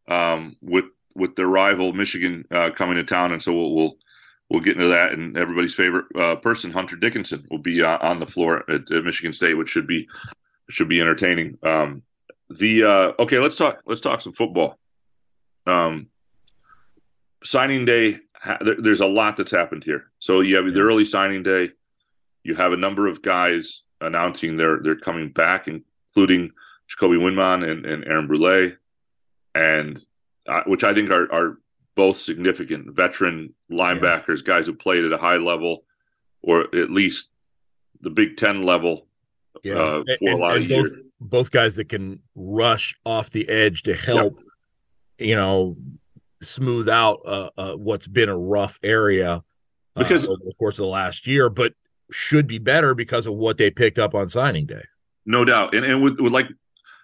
[0.08, 3.96] um, with with their rival Michigan uh, coming to town, and so we'll, we'll
[4.48, 5.12] we'll get into that.
[5.12, 9.04] And everybody's favorite uh, person, Hunter Dickinson, will be uh, on the floor at, at,
[9.04, 10.08] Michigan State, which should be
[10.70, 11.58] should be entertaining.
[11.62, 12.02] Um,
[12.50, 14.78] the uh, okay, let's talk let's talk some football.
[15.66, 16.08] Um,
[17.42, 20.10] signing day, ha- there, there's a lot that's happened here.
[20.18, 21.70] So you have the early signing day.
[22.44, 26.52] You have a number of guys announcing they're they're coming back, including
[26.88, 28.72] Jacoby Windmon and, and Aaron Brule,
[29.56, 30.04] and
[30.46, 31.58] uh, which I think are are
[31.94, 34.54] both significant veteran linebackers, yeah.
[34.54, 35.84] guys who played at a high level,
[36.42, 37.30] or at least
[38.02, 39.06] the Big Ten level
[39.64, 39.74] yeah.
[39.74, 40.92] uh, for and, a lot of both, years.
[41.20, 44.38] Both guys that can rush off the edge to help,
[45.18, 45.28] yep.
[45.28, 45.76] you know,
[46.42, 49.42] smooth out uh, uh, what's been a rough area
[49.96, 51.72] uh, because over the course of the last year, but
[52.10, 54.84] should be better because of what they picked up on signing day.
[55.24, 56.46] No doubt, and and with, with like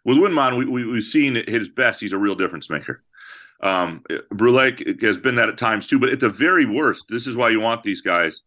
[0.05, 3.03] with Windmon, we, we we've seen his best, he's a real difference maker.
[3.63, 7.37] Um, Brule has been that at times too, but at the very worst, this is
[7.37, 8.43] why you want these guys.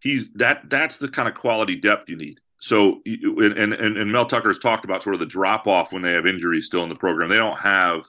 [0.00, 2.38] He's that that's the kind of quality depth you need.
[2.58, 6.02] So, and and, and Mel Tucker has talked about sort of the drop off when
[6.02, 7.28] they have injuries still in the program.
[7.28, 8.02] They don't have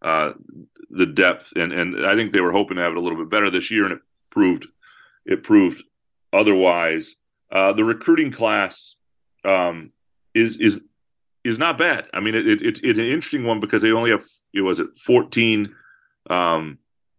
[0.00, 0.32] uh,
[0.90, 3.30] the depth, and and I think they were hoping to have it a little bit
[3.30, 4.66] better this year, and it proved
[5.26, 5.82] it proved
[6.32, 7.14] otherwise.
[7.50, 8.94] Uh, the recruiting class
[9.44, 9.92] um,
[10.34, 10.80] is is
[11.44, 12.06] is not bad.
[12.12, 14.80] I mean, it, it, it's it's an interesting one because they only have it was
[14.80, 15.74] it fourteen
[16.28, 16.78] um,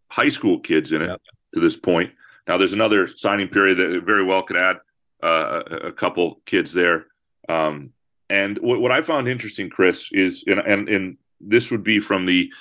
[0.10, 1.22] high school kids in it yep.
[1.54, 2.12] to this point.
[2.48, 4.78] Now there's another signing period that very well could add
[5.24, 7.08] uh, a, couple kids there.
[7.48, 7.92] Um,
[8.30, 12.26] and what, what I found interesting, Chris, is and, and and this would be from
[12.26, 12.52] the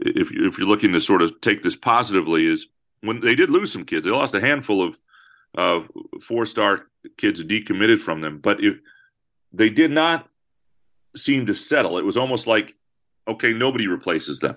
[0.00, 2.66] if if you're looking to sort of take this positively is
[3.00, 4.98] when they did lose some kids, they lost a handful of
[5.54, 5.88] of
[6.20, 6.86] four star
[7.16, 8.76] kids decommitted from them, but if
[9.52, 10.28] they did not
[11.16, 11.98] seem to settle.
[11.98, 12.74] It was almost like,
[13.26, 14.56] okay, nobody replaces them.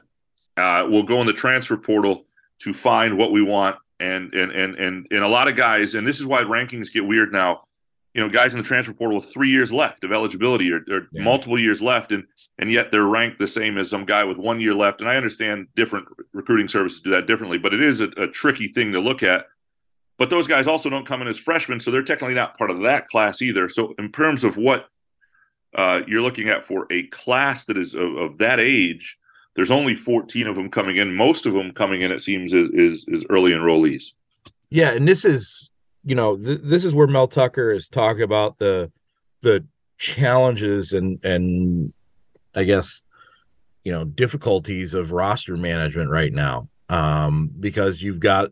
[0.56, 2.26] Uh, we'll go in the transfer portal
[2.60, 6.06] to find what we want, and and and and and a lot of guys, and
[6.06, 7.64] this is why rankings get weird now.
[8.14, 11.08] You know, guys in the transfer portal with three years left of eligibility or, or
[11.12, 11.22] yeah.
[11.22, 12.24] multiple years left, and
[12.58, 15.02] and yet they're ranked the same as some guy with one year left.
[15.02, 18.70] And I understand different recruiting services do that differently, but it is a, a tricky
[18.70, 19.46] thing to look at.
[20.18, 22.82] But those guys also don't come in as freshmen, so they're technically not part of
[22.82, 23.70] that class either.
[23.70, 24.88] So in terms of what
[25.76, 29.18] uh, you're looking at for a class that is of, of, that age.
[29.56, 31.16] There's only 14 of them coming in.
[31.16, 34.14] Most of them coming in, it seems, is is, is early enrollees.
[34.70, 35.72] Yeah, and this is
[36.04, 38.92] you know th- this is where Mel Tucker is talking about the
[39.42, 39.66] the
[39.98, 41.94] challenges and and
[42.56, 43.02] I guess
[43.84, 48.52] you know difficulties of roster management right now um, because you've got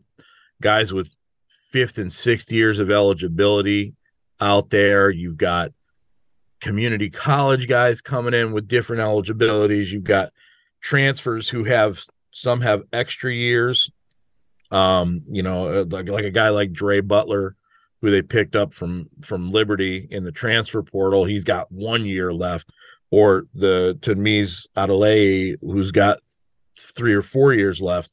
[0.60, 1.14] guys with
[1.48, 3.94] fifth and sixth years of eligibility
[4.40, 5.10] out there.
[5.10, 5.72] You've got
[6.60, 9.92] community college guys coming in with different eligibilities.
[9.92, 10.32] You've got
[10.80, 13.90] transfers who have some have extra years.
[14.70, 17.56] Um, you know, uh, like like a guy like Dre Butler,
[18.00, 21.24] who they picked up from from Liberty in the transfer portal.
[21.24, 22.68] He's got one year left,
[23.10, 26.18] or the Tunmise Adeleye, who's got
[26.78, 28.12] three or four years left,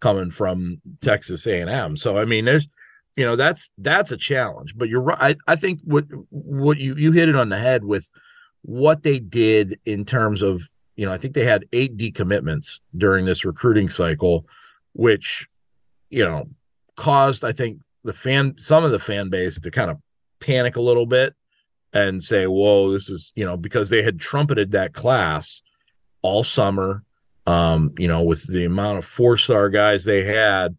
[0.00, 1.96] coming from Texas A and M.
[1.96, 2.68] So I mean, there's
[3.16, 6.94] you know that's that's a challenge but you're right I, I think what what you
[6.96, 8.10] you hit it on the head with
[8.62, 10.62] what they did in terms of
[10.96, 14.46] you know i think they had eight decommitments during this recruiting cycle
[14.92, 15.48] which
[16.10, 16.48] you know
[16.96, 19.98] caused i think the fan some of the fan base to kind of
[20.40, 21.34] panic a little bit
[21.92, 25.60] and say whoa this is you know because they had trumpeted that class
[26.22, 27.04] all summer
[27.46, 30.76] um you know with the amount of four star guys they had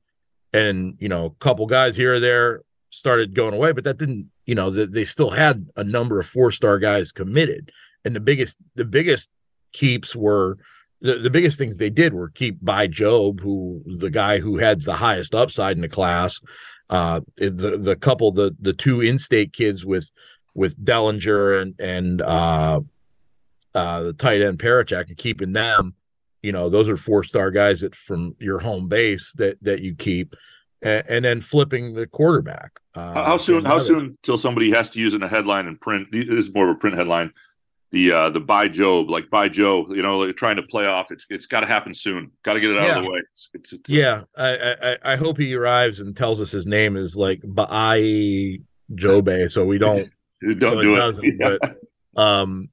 [0.53, 2.61] and you know a couple guys here or there
[2.91, 6.51] started going away but that didn't you know they still had a number of four
[6.51, 7.71] star guys committed.
[8.05, 9.29] And the biggest the biggest
[9.71, 10.57] keeps were
[11.01, 14.81] the, the biggest things they did were keep Bai Jobe who the guy who had
[14.81, 16.39] the highest upside in the class
[16.89, 20.11] uh the the couple the the two in-state kids with
[20.53, 22.81] with dellinger and and uh
[23.73, 25.95] uh the tight end Parachek and keeping them
[26.43, 29.95] you know those are four star guys that from your home base that that you
[29.95, 30.35] keep
[30.81, 34.99] and, and then flipping the quarterback uh, how soon how soon till somebody has to
[34.99, 36.07] use it in a headline and print?
[36.11, 37.31] This is more of a print headline.
[37.91, 41.11] The uh the by job like by joe you know like trying to play off.
[41.11, 42.31] It's it's got to happen soon.
[42.43, 42.97] Got to get it out yeah.
[42.97, 43.19] of the way.
[43.31, 44.21] It's, it's, it's, yeah.
[44.35, 48.59] I, I, I hope he arrives and tells us his name is like Bai
[48.93, 50.09] Jobe so we don't
[50.57, 51.57] don't so do it, yeah.
[52.15, 52.69] but um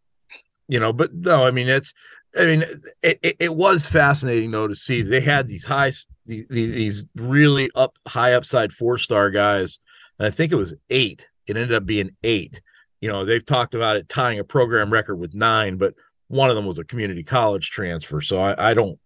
[0.68, 1.94] you know but no i mean it's
[2.38, 2.64] I mean,
[3.02, 5.92] it, it was fascinating though to see they had these high,
[6.26, 9.80] these really up high upside four star guys,
[10.18, 11.28] and I think it was eight.
[11.46, 12.60] It ended up being eight.
[13.00, 15.94] You know, they've talked about it tying a program record with nine, but
[16.28, 18.20] one of them was a community college transfer.
[18.20, 18.98] So I, I don't,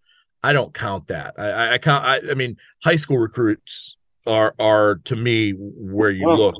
[0.43, 1.33] I don't count that.
[1.39, 2.05] I, I count.
[2.05, 6.55] I, I, mean, high school recruits are are to me where you well, look.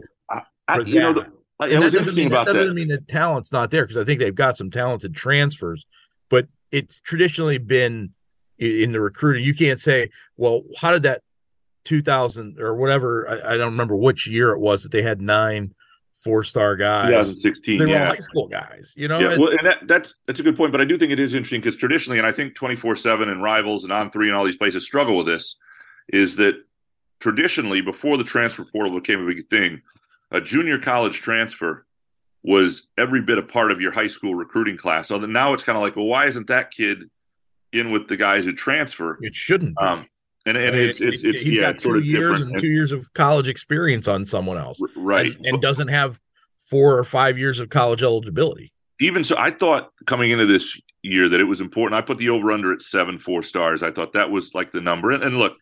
[0.68, 2.54] I, you know, the, it was interesting mean, about that.
[2.54, 5.86] That doesn't mean the talent's not there because I think they've got some talented transfers,
[6.72, 8.12] it's traditionally been
[8.58, 9.44] in the recruiting.
[9.44, 11.22] You can't say, well, how did that
[11.86, 13.30] 2000 or whatever?
[13.30, 15.74] I, I don't remember which year it was that they had nine
[16.26, 17.08] four star guys.
[17.10, 17.78] 2016.
[17.78, 18.08] They were yeah.
[18.08, 19.20] high school guys, you know.
[19.20, 21.34] Yeah, well, and that, that's that's a good point, but I do think it is
[21.34, 24.44] interesting because traditionally, and I think 24 seven and rivals and on three and all
[24.44, 25.56] these places struggle with this,
[26.10, 26.56] is that
[27.20, 29.82] traditionally before the transfer portal became a big thing,
[30.32, 31.86] a junior college transfer
[32.46, 35.08] was every bit a part of your high school recruiting class.
[35.08, 37.10] So now it's kind of like, well, why isn't that kid
[37.74, 39.18] in with the guys who transfer?
[39.22, 39.76] It shouldn't.
[39.82, 40.08] Um,
[40.46, 42.92] and, and I mean, it's, it's, it's, he's yeah, got two years and two years
[42.92, 45.36] of college experience on someone else, right?
[45.36, 46.22] And, and doesn't have
[46.70, 48.72] four or five years of college eligibility.
[49.00, 51.98] Even so, I thought coming into this year that it was important.
[51.98, 53.82] I put the over under at seven four stars.
[53.82, 55.12] I thought that was like the number.
[55.12, 55.54] And, and look,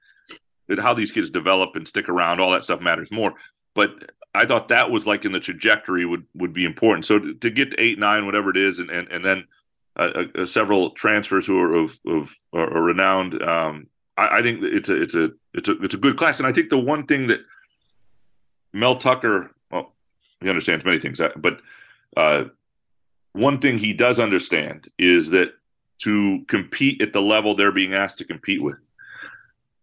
[0.79, 3.33] how these kids develop and stick around, all that stuff matters more.
[3.73, 7.05] But I thought that was like in the trajectory would would be important.
[7.05, 9.45] So to, to get to eight, nine, whatever it is, and and, and then
[9.95, 13.41] uh, uh, several transfers who are of, of are, renowned.
[13.43, 16.47] Um, I, I, think it's a it's a it's a it's a good class, and
[16.47, 17.41] I think the one thing that
[18.73, 19.93] Mel Tucker, well,
[20.41, 21.61] he understands many things, uh, but
[22.17, 22.45] uh,
[23.33, 25.53] one thing he does understand is that
[25.99, 28.77] to compete at the level they're being asked to compete with,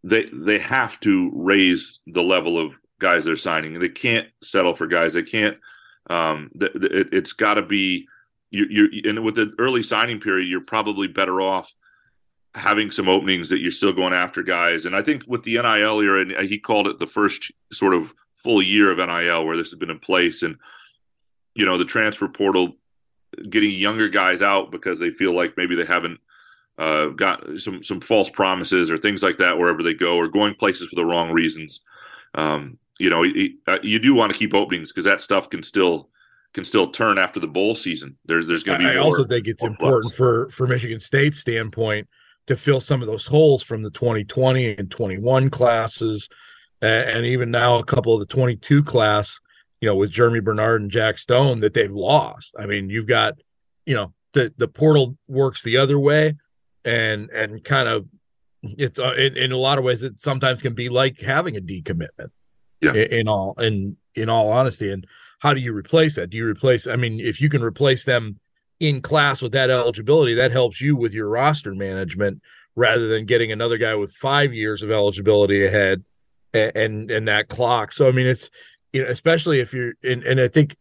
[0.02, 3.78] they they have to raise the level of guys they're signing.
[3.78, 5.12] They can't settle for guys.
[5.12, 5.56] They can't.
[6.08, 8.06] Um, it, has got to be
[8.50, 8.66] you.
[8.70, 11.72] You and with the early signing period, you're probably better off
[12.54, 14.86] having some openings that you're still going after guys.
[14.86, 18.12] And I think with the NIL era, and he called it the first sort of
[18.36, 20.56] full year of NIL where this has been in place, and
[21.54, 22.76] you know the transfer portal
[23.48, 26.18] getting younger guys out because they feel like maybe they haven't
[26.78, 30.54] uh, got some some false promises or things like that wherever they go, or going
[30.54, 31.82] places for the wrong reasons.
[32.34, 33.24] Um, you know,
[33.66, 36.10] uh, you do want to keep openings because that stuff can still
[36.52, 38.16] can still turn after the bowl season.
[38.26, 38.90] There, there's going to be.
[38.90, 42.08] I also think it's important for for Michigan State standpoint
[42.46, 46.28] to fill some of those holes from the 2020 and 21 classes,
[46.82, 49.40] and even now a couple of the 22 class.
[49.80, 52.54] You know, with Jeremy Bernard and Jack Stone that they've lost.
[52.58, 53.38] I mean, you've got,
[53.86, 56.34] you know, the the portal works the other way,
[56.84, 58.06] and and kind of
[58.62, 61.62] it's uh, in, in, a lot of ways it sometimes can be like having a
[61.62, 62.28] decommitment
[62.80, 62.92] yeah.
[62.92, 64.90] in, all in in all honesty.
[64.90, 65.06] And
[65.40, 66.30] how do you replace that?
[66.30, 68.38] Do you replace i mean if you can replace them
[68.78, 72.40] in class with that eligibility that helps you with your roster management
[72.74, 76.02] rather than getting another guy with five years of eligibility ahead
[76.54, 77.92] and and, and that clock.
[77.92, 78.50] So i mean it's
[78.92, 80.76] you know especially if you're and, and i think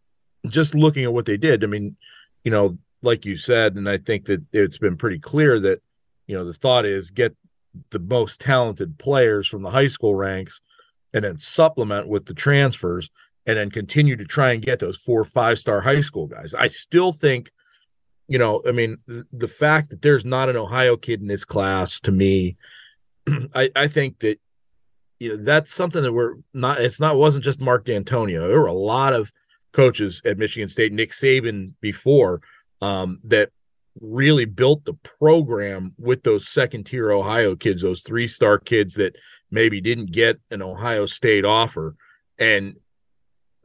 [0.48, 1.96] just looking at what they did i mean
[2.44, 5.82] you know like you said and i think that it's been pretty clear that
[6.28, 7.36] you know the thought is get
[7.92, 10.62] the most talented players from the high school ranks
[11.14, 13.10] and then supplement with the transfers
[13.46, 16.54] and then continue to try and get those four five star high school guys.
[16.54, 17.52] I still think,
[18.28, 18.98] you know, I mean,
[19.32, 22.58] the, fact that there's not an Ohio kid in this class to me,
[23.56, 24.40] I, I think that
[25.20, 28.48] you know that's something that we're not it's not wasn't just Mark Dantonio.
[28.48, 29.32] There were a lot of
[29.74, 32.42] coaches at Michigan State, Nick Saban before,
[32.82, 33.50] um, that
[34.00, 39.16] really built the program with those second tier Ohio kids, those three star kids that
[39.52, 41.96] maybe didn't get an Ohio State offer.
[42.38, 42.76] And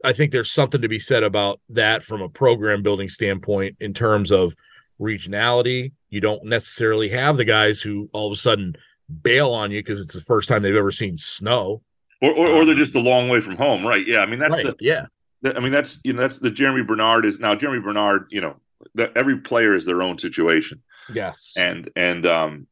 [0.03, 3.93] I think there's something to be said about that from a program building standpoint in
[3.93, 4.55] terms of
[4.99, 5.93] regionality.
[6.09, 8.75] You don't necessarily have the guys who all of a sudden
[9.21, 11.81] bail on you because it's the first time they've ever seen snow.
[12.21, 14.05] Or, or, or, they're um, just a long way from home, right?
[14.05, 15.05] Yeah, I mean that's right, the yeah.
[15.43, 18.27] I mean that's you know that's the Germie Bernard is now Jeremy Bernard.
[18.29, 18.55] You know,
[18.95, 20.81] that every player is their own situation.
[21.13, 22.67] Yes, and and um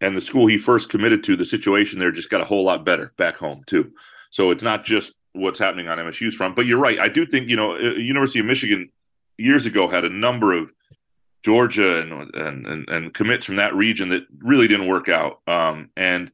[0.00, 2.84] and the school he first committed to, the situation there just got a whole lot
[2.84, 3.92] better back home too.
[4.30, 6.98] So it's not just what's happening on MSU's front, but you're right.
[6.98, 8.90] I do think you know uh, University of Michigan
[9.38, 10.72] years ago had a number of
[11.44, 15.40] Georgia and and and, and commits from that region that really didn't work out.
[15.46, 16.30] Um, and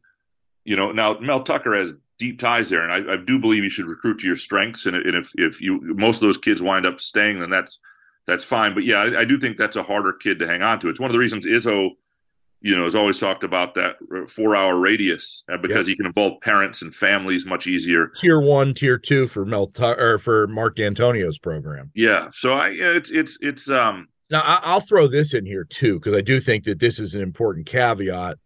[0.65, 3.71] you know now Mel Tucker has deep ties there, and I, I do believe you
[3.71, 4.87] should recruit to your strengths.
[4.87, 7.79] And, and, if if you most of those kids wind up staying, then that's
[8.27, 8.75] that's fine.
[8.75, 10.89] But yeah, I, I do think that's a harder kid to hang on to.
[10.89, 11.91] It's one of the reasons Izzo
[12.63, 13.97] you know, has always talked about that
[14.29, 15.93] four hour radius uh, because yep.
[15.93, 18.09] he can involve parents and families much easier.
[18.17, 21.91] Tier one, tier two for Mel or for Mark Dantonio's program.
[21.95, 22.29] Yeah.
[22.33, 26.23] So I, it's, it's, it's, um, now I'll throw this in here too because I
[26.23, 28.39] do think that this is an important caveat.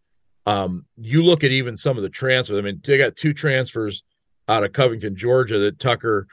[0.47, 2.59] Um, you look at even some of the transfers.
[2.59, 4.03] I mean, they got two transfers
[4.49, 6.27] out of Covington, Georgia, that Tucker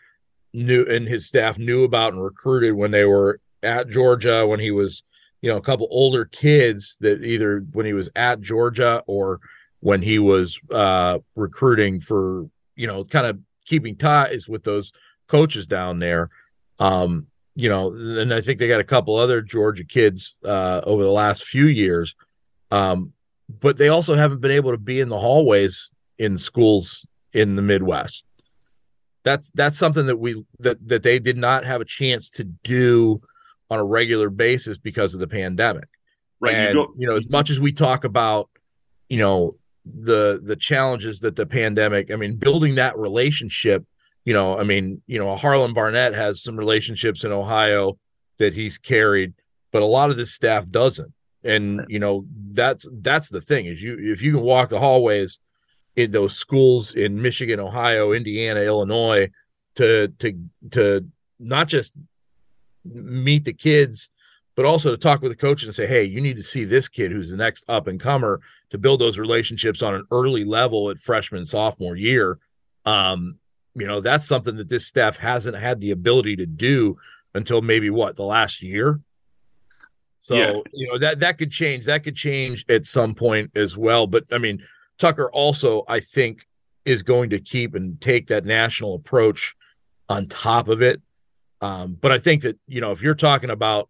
[0.54, 4.72] knew and his staff knew about and recruited when they were at Georgia when he
[4.72, 5.04] was,
[5.44, 9.42] you know, a couple older kids that either when he was at Georgia or
[9.82, 14.94] when he was uh, recruiting for, you know, kind of keeping ties with those
[15.28, 16.30] coaches down there.
[16.80, 21.04] Um, you know, and I think they got a couple other Georgia kids uh, over
[21.04, 22.16] the last few years.
[22.72, 23.12] Um,
[23.60, 27.62] but they also haven't been able to be in the hallways in schools in the
[27.62, 28.26] Midwest.
[29.24, 33.22] That's that's something that we that that they did not have a chance to do
[33.74, 35.90] on a regular basis because of the pandemic.
[36.40, 36.54] Right.
[36.54, 38.50] And, you, you know, as much as we talk about,
[39.10, 39.56] you know,
[39.86, 43.86] the the challenges that the pandemic, I mean, building that relationship,
[44.26, 47.98] you know, I mean, you know, Harlon Barnett has some relationships in Ohio
[48.38, 49.34] that he's carried,
[49.72, 51.12] but a lot of this staff doesn't.
[51.44, 55.40] And you know, that's that's the thing is you if you can walk the hallways
[55.96, 59.30] in those schools in Michigan, Ohio, Indiana, Illinois
[59.76, 60.40] to to
[60.72, 61.06] to
[61.40, 61.94] not just
[62.86, 64.10] meet the kids
[64.56, 66.88] but also to talk with the coach and say, hey, you need to see this
[66.88, 70.90] kid who's the next up and comer to build those relationships on an early level
[70.90, 72.40] at freshman sophomore year.
[72.86, 73.40] Um,
[73.76, 76.98] you know, that's something that this staff hasn't had the ability to do
[77.34, 79.00] until maybe what the last year.
[80.22, 80.54] So, yeah.
[80.72, 81.86] you know, that that could change.
[81.86, 84.06] That could change at some point as well.
[84.08, 84.64] But I mean,
[85.00, 86.48] Tucker also, I think,
[86.86, 89.56] is going to keep and take that national approach
[90.08, 91.02] on top of it.
[91.64, 93.90] Um, but I think that, you know, if you're talking about,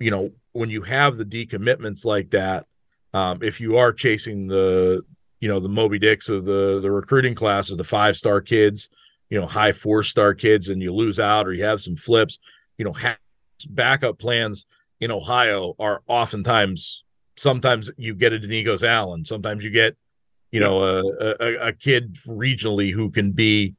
[0.00, 2.66] you know, when you have the decommitments like that,
[3.14, 5.02] um, if you are chasing the,
[5.38, 8.88] you know, the Moby Dicks of the the recruiting classes, the five star kids,
[9.30, 12.40] you know, high four star kids, and you lose out or you have some flips,
[12.76, 12.92] you know,
[13.68, 14.66] backup plans
[14.98, 17.04] in Ohio are oftentimes
[17.36, 19.96] sometimes you get a Donegas Allen, sometimes you get,
[20.50, 23.76] you know, a, a, a kid regionally who can be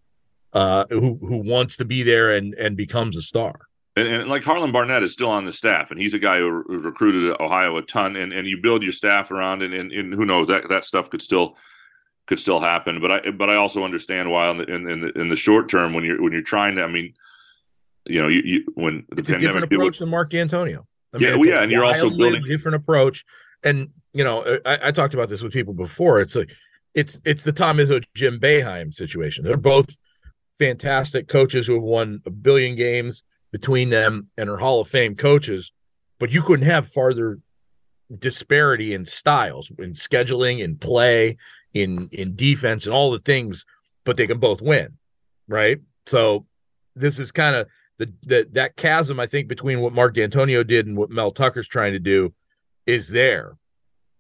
[0.54, 3.60] uh, who who wants to be there and and becomes a star.
[3.96, 6.50] And, and, like Harlon Barnett is still on the staff, and he's a guy who,
[6.50, 8.16] recruited Ohio a ton.
[8.16, 11.10] And, and you build your staff around, and, and, and who knows that that stuff
[11.10, 11.58] could still
[12.28, 13.02] could still happen.
[13.02, 15.70] But I but I also understand why in the in, in the in the short
[15.70, 17.14] term when you're when you're trying to, I mean,
[18.06, 20.86] you know, you, you when the it's pandemic, a different approach than Mark Dantonio.
[21.14, 23.26] I mean, yeah, well, yeah, and you're also building a different approach.
[23.64, 26.22] And you know, I, I, talked about this with people before.
[26.22, 26.52] It's like
[26.94, 29.44] it's it's the Tom Izzo Jim Boeheim situation.
[29.44, 29.88] They're both
[30.60, 35.16] fantastic coaches who have won a billion games between them and are Hall of Fame
[35.16, 35.72] coaches,
[36.20, 37.40] but you couldn't have farther
[38.18, 41.38] disparity in styles, in scheduling, in play,
[41.74, 43.66] in in defense, and all the things.
[44.04, 44.98] But they can both win,
[45.48, 45.80] right?
[46.06, 46.46] So
[46.96, 50.88] this is kind of the, the that chasm I think between what Mark Dantonio did
[50.88, 52.34] and what Mel Tucker's trying to do
[52.86, 53.58] is there.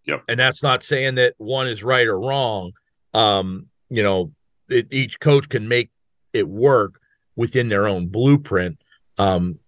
[0.05, 0.23] Yep.
[0.27, 2.71] And that's not saying that one is right or wrong.
[3.13, 4.31] Um, you know,
[4.69, 5.91] it, each coach can make
[6.33, 6.99] it work
[7.35, 8.79] within their own blueprint.
[9.17, 9.59] Um,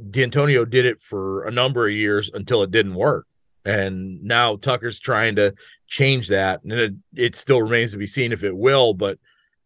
[0.00, 3.26] Dantonio did it for a number of years until it didn't work.
[3.64, 5.54] And now Tucker's trying to
[5.86, 6.62] change that.
[6.64, 9.18] And it, it still remains to be seen if it will, but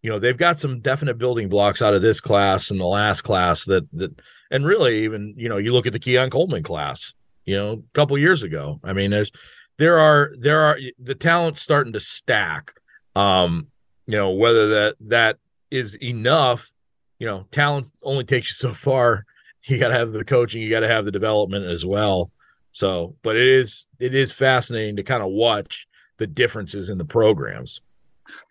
[0.02, 3.22] you know, they've got some definite building blocks out of this class and the last
[3.22, 4.14] class that that
[4.50, 7.94] and really even, you know, you look at the Keon Coleman class, you know, a
[7.94, 8.80] couple years ago.
[8.84, 9.32] I mean, there's
[9.76, 12.74] there are there are the talent's starting to stack.
[13.16, 13.68] Um,
[14.06, 15.38] you know, whether that that
[15.70, 16.72] is enough,
[17.18, 19.24] you know, talent only takes you so far.
[19.64, 22.30] You got to have the coaching, you got to have the development as well.
[22.72, 27.04] So, but it is it is fascinating to kind of watch the differences in the
[27.04, 27.80] programs.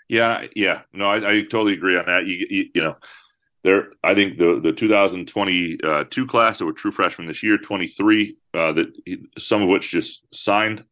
[0.09, 2.27] Yeah, yeah, no, I, I totally agree on that.
[2.27, 2.97] You, you, you, know,
[3.63, 8.35] there, I think the the 2022 uh, class that were true freshmen this year, 23,
[8.53, 8.87] uh, that
[9.37, 10.83] some of which just signed,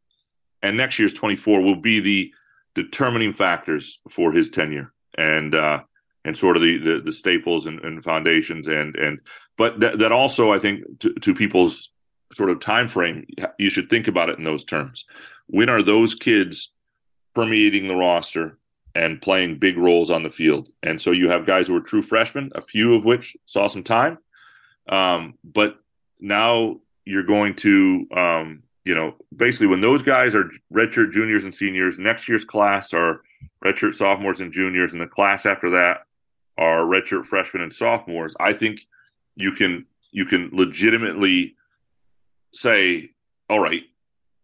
[0.62, 2.34] and next year's 24 will be the
[2.74, 4.92] determining factors for his tenure.
[5.18, 5.80] And uh,
[6.26, 9.20] and sort of the the, the staples and, and, foundations and and
[9.58, 11.90] but that, that also I think to, to people's
[12.34, 13.26] sort of time frame
[13.58, 15.06] you should think about it in those terms.
[15.48, 16.72] When are those kids
[17.34, 18.58] permeating the roster
[18.96, 20.70] and playing big roles on the field?
[20.84, 23.84] And so you have guys who are true freshmen, a few of which saw some
[23.84, 24.18] time,
[24.90, 25.78] um, but
[26.20, 31.54] now you're going to um, you know basically when those guys are redshirt juniors and
[31.54, 33.22] seniors, next year's class are
[33.64, 36.06] redshirt sophomores and juniors, and the class after that
[36.58, 38.82] are redshirt freshmen and sophomores, I think
[39.36, 41.56] you can you can legitimately
[42.54, 43.12] say,
[43.50, 43.84] all right,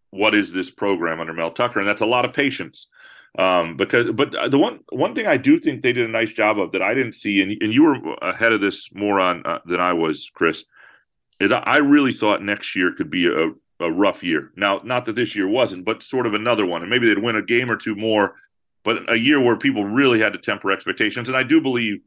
[0.10, 1.80] what is this program under Mel Tucker?
[1.80, 2.88] And that's a lot of patience.
[3.40, 6.60] Um, because, but the one one thing I do think they did a nice job
[6.60, 9.60] of that I didn't see, and, and you were ahead of this more on uh,
[9.66, 10.66] than I was, Chris,
[11.40, 14.52] is I really thought next year could be a, a rough year.
[14.58, 16.82] Now, not that this year wasn't, but sort of another one.
[16.82, 18.36] And maybe they'd win a game or two more,
[18.84, 21.30] but a year where people really had to temper expectations.
[21.30, 22.02] And I do believe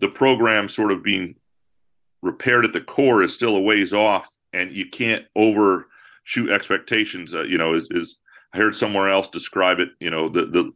[0.00, 1.36] the program sort of being
[2.22, 7.34] repaired at the core is still a ways off, and you can't overshoot expectations.
[7.34, 8.16] Uh, you know, is is
[8.52, 9.90] I heard somewhere else describe it.
[10.00, 10.72] You know, the the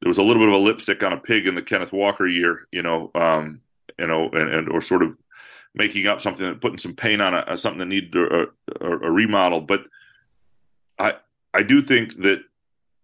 [0.00, 2.26] there was a little bit of a lipstick on a pig in the Kenneth Walker
[2.26, 2.66] year.
[2.72, 3.60] You know, um,
[3.98, 5.16] you know, and, and or sort of
[5.74, 8.46] making up something, putting some paint on a, something that needed a,
[8.80, 9.60] a, a remodel.
[9.60, 9.84] But
[10.98, 11.14] I
[11.52, 12.42] I do think that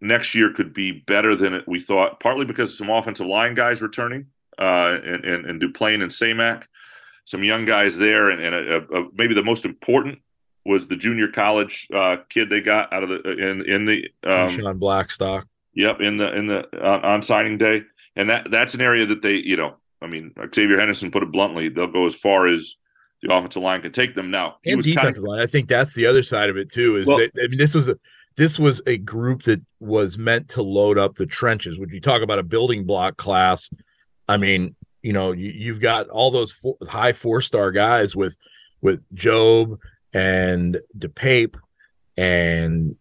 [0.00, 3.82] next year could be better than we thought, partly because of some offensive line guys
[3.82, 4.26] returning,
[4.58, 6.64] uh, and, and, and Duplain and Samac,
[7.24, 10.18] some young guys there, and, and a, a, maybe the most important
[10.66, 14.48] was the junior college uh, kid they got out of the in in the um,
[14.48, 15.46] Sean Blackstock.
[15.74, 17.82] Yep, in the in the on, on signing day,
[18.16, 21.30] and that that's an area that they you know I mean, Xavier Henderson put it
[21.30, 22.74] bluntly, they'll go as far as
[23.22, 24.30] the offensive line can take them.
[24.30, 26.96] Now, and defensive kind of, line, I think that's the other side of it too.
[26.96, 27.98] Is well, that I mean, this was a
[28.36, 31.78] this was a group that was meant to load up the trenches.
[31.78, 33.68] When you talk about a building block class,
[34.28, 38.36] I mean, you know, you, have got all those four, high four star guys with
[38.82, 39.78] with Jobe
[40.12, 41.56] and DePape
[42.16, 42.96] and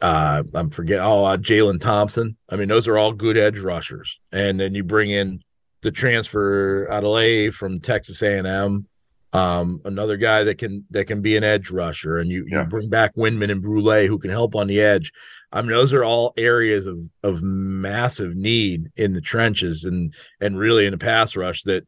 [0.00, 1.04] uh, I'm forgetting.
[1.04, 2.36] Oh, uh, Jalen Thompson.
[2.50, 4.20] I mean, those are all good edge rushers.
[4.32, 5.42] And then you bring in
[5.82, 8.86] the transfer out of LA from Texas A&M.
[9.34, 12.62] Um, another guy that can that can be an edge rusher, and you, yeah.
[12.62, 15.12] you bring back Windmon and Brule who can help on the edge.
[15.52, 20.56] I mean, those are all areas of of massive need in the trenches and and
[20.56, 21.84] really in the pass rush that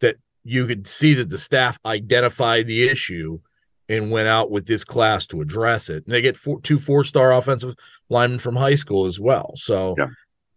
[0.00, 3.40] that you could see that the staff identified the issue
[3.90, 6.04] and went out with this class to address it.
[6.06, 7.74] And they get four, two four star offensive
[8.08, 9.52] linemen from high school as well.
[9.56, 10.08] So yeah.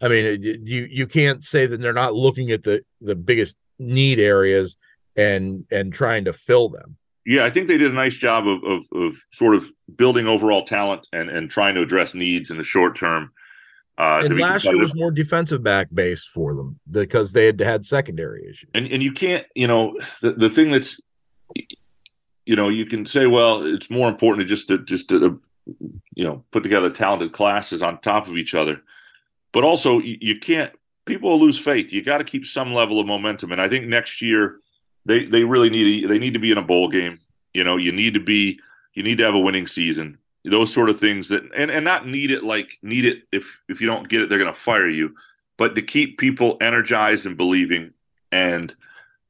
[0.02, 4.20] I mean, you you can't say that they're not looking at the the biggest need
[4.20, 4.78] areas
[5.20, 6.98] and and trying to fill them.
[7.26, 10.66] Yeah, I think they did a nice job of of, of sort of building overall
[10.66, 13.32] talent and and trying to address needs in the short term.
[13.98, 17.86] Uh, and last year was more defensive back based for them because they had had
[17.86, 18.70] secondary issues.
[18.74, 21.02] And and you can't, you know, the, the thing that's,
[22.46, 25.42] you know, you can say, well, it's more important to just to just to,
[26.16, 28.82] you know, put together talented classes on top of each other
[29.52, 30.72] but also you can't.
[31.06, 31.92] People will lose faith.
[31.92, 34.60] You got to keep some level of momentum, and I think next year
[35.06, 37.20] they they really need they need to be in a bowl game.
[37.54, 38.60] You know, you need to be
[38.94, 40.18] you need to have a winning season.
[40.46, 43.82] Those sort of things that and and not need it like need it if if
[43.82, 45.16] you don't get it they're going to fire you,
[45.58, 47.94] but to keep people energized and believing
[48.32, 48.74] and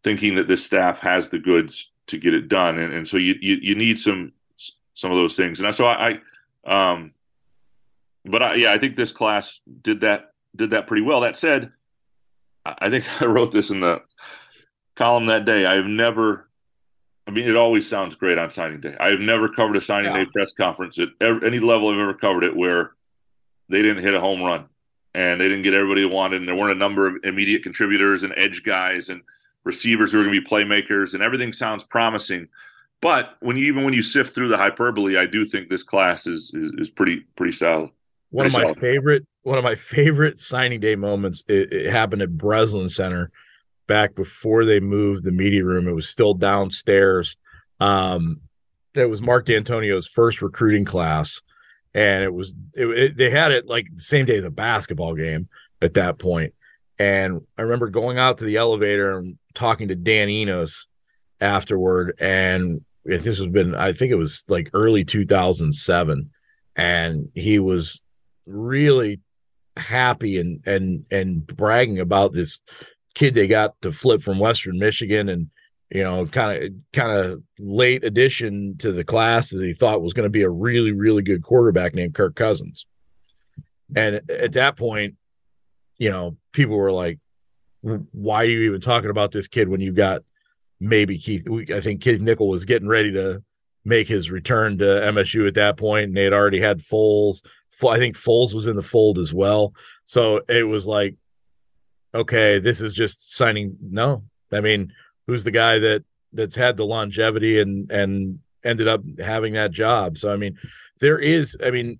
[0.03, 2.79] thinking that this staff has the goods to get it done.
[2.79, 4.31] And, and so you, you, you need some
[4.93, 5.61] some of those things.
[5.61, 6.19] And so I,
[6.65, 7.13] I um
[8.25, 11.21] but I, yeah, I think this class did that did that pretty well.
[11.21, 11.71] That said,
[12.65, 14.01] I think I wrote this in the
[14.99, 15.65] column that day.
[15.65, 16.47] I've never,
[17.25, 18.95] I mean, it always sounds great on signing day.
[18.99, 20.25] I've never covered a signing yeah.
[20.25, 22.91] day press conference at any level I've ever covered it where
[23.69, 24.65] they didn't hit a home run
[25.15, 26.41] and they didn't get everybody they wanted.
[26.41, 29.21] And there weren't a number of immediate contributors and edge guys and
[29.63, 32.47] receivers who are going to be playmakers, and everything sounds promising.
[33.01, 36.27] But when you even when you sift through the hyperbole, I do think this class
[36.27, 37.89] is is, is pretty pretty solid.
[38.31, 41.43] One of my favorite one of my favorite signing day moments.
[41.47, 43.31] It, it, happened at Breslin Center
[43.89, 45.87] back before they moved the media room.
[45.87, 47.35] It was still downstairs.
[47.81, 48.41] Um,
[48.93, 51.41] it was Mark Dantonio's first recruiting class,
[51.93, 55.15] and it was it, it, they had it like the same day as a basketball
[55.15, 55.49] game
[55.81, 56.53] at that point.
[56.99, 60.85] And I remember going out to the elevator and talking to Dan Enos
[61.41, 66.29] afterward, and this has been I think it was like early 2007,
[66.75, 68.03] and he was
[68.45, 69.19] really
[69.77, 72.61] happy and and and bragging about this
[73.13, 75.49] kid they got to flip from Western Michigan and
[75.89, 80.13] you know kind of kind of late addition to the class that he thought was
[80.13, 82.85] going to be a really really good quarterback named Kirk Cousins.
[83.95, 85.15] And at that point,
[85.97, 87.19] you know, people were like
[87.81, 90.21] why are you even talking about this kid when you got
[90.79, 93.41] maybe Keith I think Keith Nichol was getting ready to
[93.85, 97.41] make his return to MSU at that point and they had already had Foles
[97.87, 99.73] I think Foles was in the fold as well.
[100.05, 101.15] So it was like,
[102.13, 103.77] okay, this is just signing.
[103.81, 104.93] No, I mean,
[105.27, 106.03] who's the guy that
[106.33, 110.17] that's had the longevity and and ended up having that job?
[110.17, 110.57] So I mean,
[110.99, 111.57] there is.
[111.63, 111.99] I mean,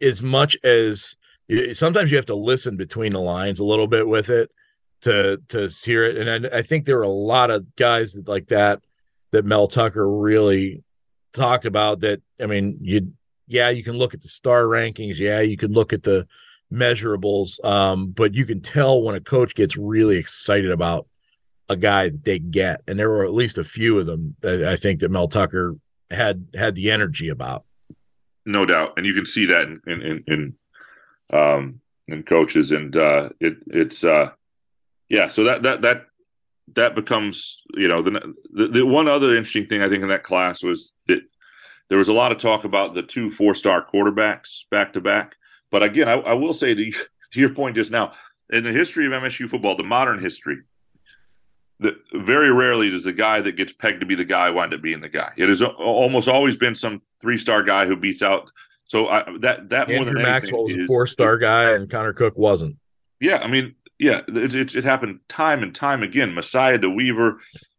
[0.00, 1.16] as much as
[1.72, 4.50] sometimes you have to listen between the lines a little bit with it
[5.02, 8.28] to to hear it, and I, I think there are a lot of guys that
[8.28, 8.82] like that
[9.32, 10.82] that Mel Tucker really
[11.32, 12.00] talked about.
[12.00, 13.12] That I mean, you
[13.46, 15.18] yeah, you can look at the star rankings.
[15.18, 16.26] Yeah, you can look at the
[16.72, 17.62] measurables.
[17.64, 21.06] Um, but you can tell when a coach gets really excited about
[21.68, 22.82] a guy that they get.
[22.86, 25.76] And there were at least a few of them that I think that Mel Tucker
[26.10, 27.64] had had the energy about.
[28.44, 32.96] No doubt, and you can see that in in in, in um in coaches, and
[32.96, 34.30] uh, it it's uh,
[35.08, 35.28] yeah.
[35.28, 36.06] So that that that
[36.74, 40.24] that becomes you know the, the, the one other interesting thing I think in that
[40.24, 41.20] class was that
[41.88, 45.34] there was a lot of talk about the two four star quarterbacks back to back.
[45.70, 46.90] But again, I, I will say to,
[47.32, 48.12] to your point just now,
[48.52, 50.58] in the history of MSU football, the modern history,
[51.78, 54.82] the, very rarely does the guy that gets pegged to be the guy wind up
[54.82, 55.32] being the guy.
[55.36, 58.50] It has almost always been some three star guy who beats out.
[58.84, 61.88] So I, that that Andrew more than Maxwell was is, a four star guy, and
[61.88, 62.76] Connor Cook wasn't.
[63.20, 66.34] Yeah, I mean, yeah, it, it, it happened time and time again.
[66.34, 67.36] Messiah DeWeaver,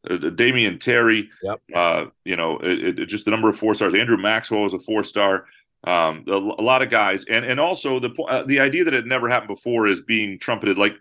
[0.09, 1.59] uh, Damion Terry, yep.
[1.75, 3.93] uh, you know, it, just the number of four stars.
[3.93, 5.45] Andrew Maxwell was a four star.
[5.83, 9.07] Um, a, a, lot of guys, and and also the uh, the idea that it
[9.07, 10.93] never happened before is being trumpeted like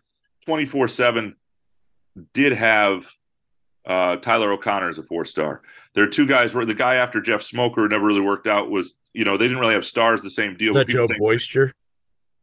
[0.44, 1.36] twenty four seven
[2.32, 3.06] did have
[3.86, 5.62] uh, Tyler O'Connor as a four star.
[5.94, 8.94] There are two guys where the guy after Jeff Smoker never really worked out was
[9.12, 10.70] you know they didn't really have stars the same deal.
[10.70, 11.72] Is that Joe saying, Boister?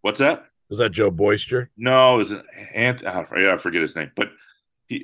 [0.01, 0.45] What's that?
[0.69, 1.69] Was that Joe Boister?
[1.77, 2.33] No, it was
[2.73, 3.03] Ant.
[3.03, 4.29] Oh, I forget his name, but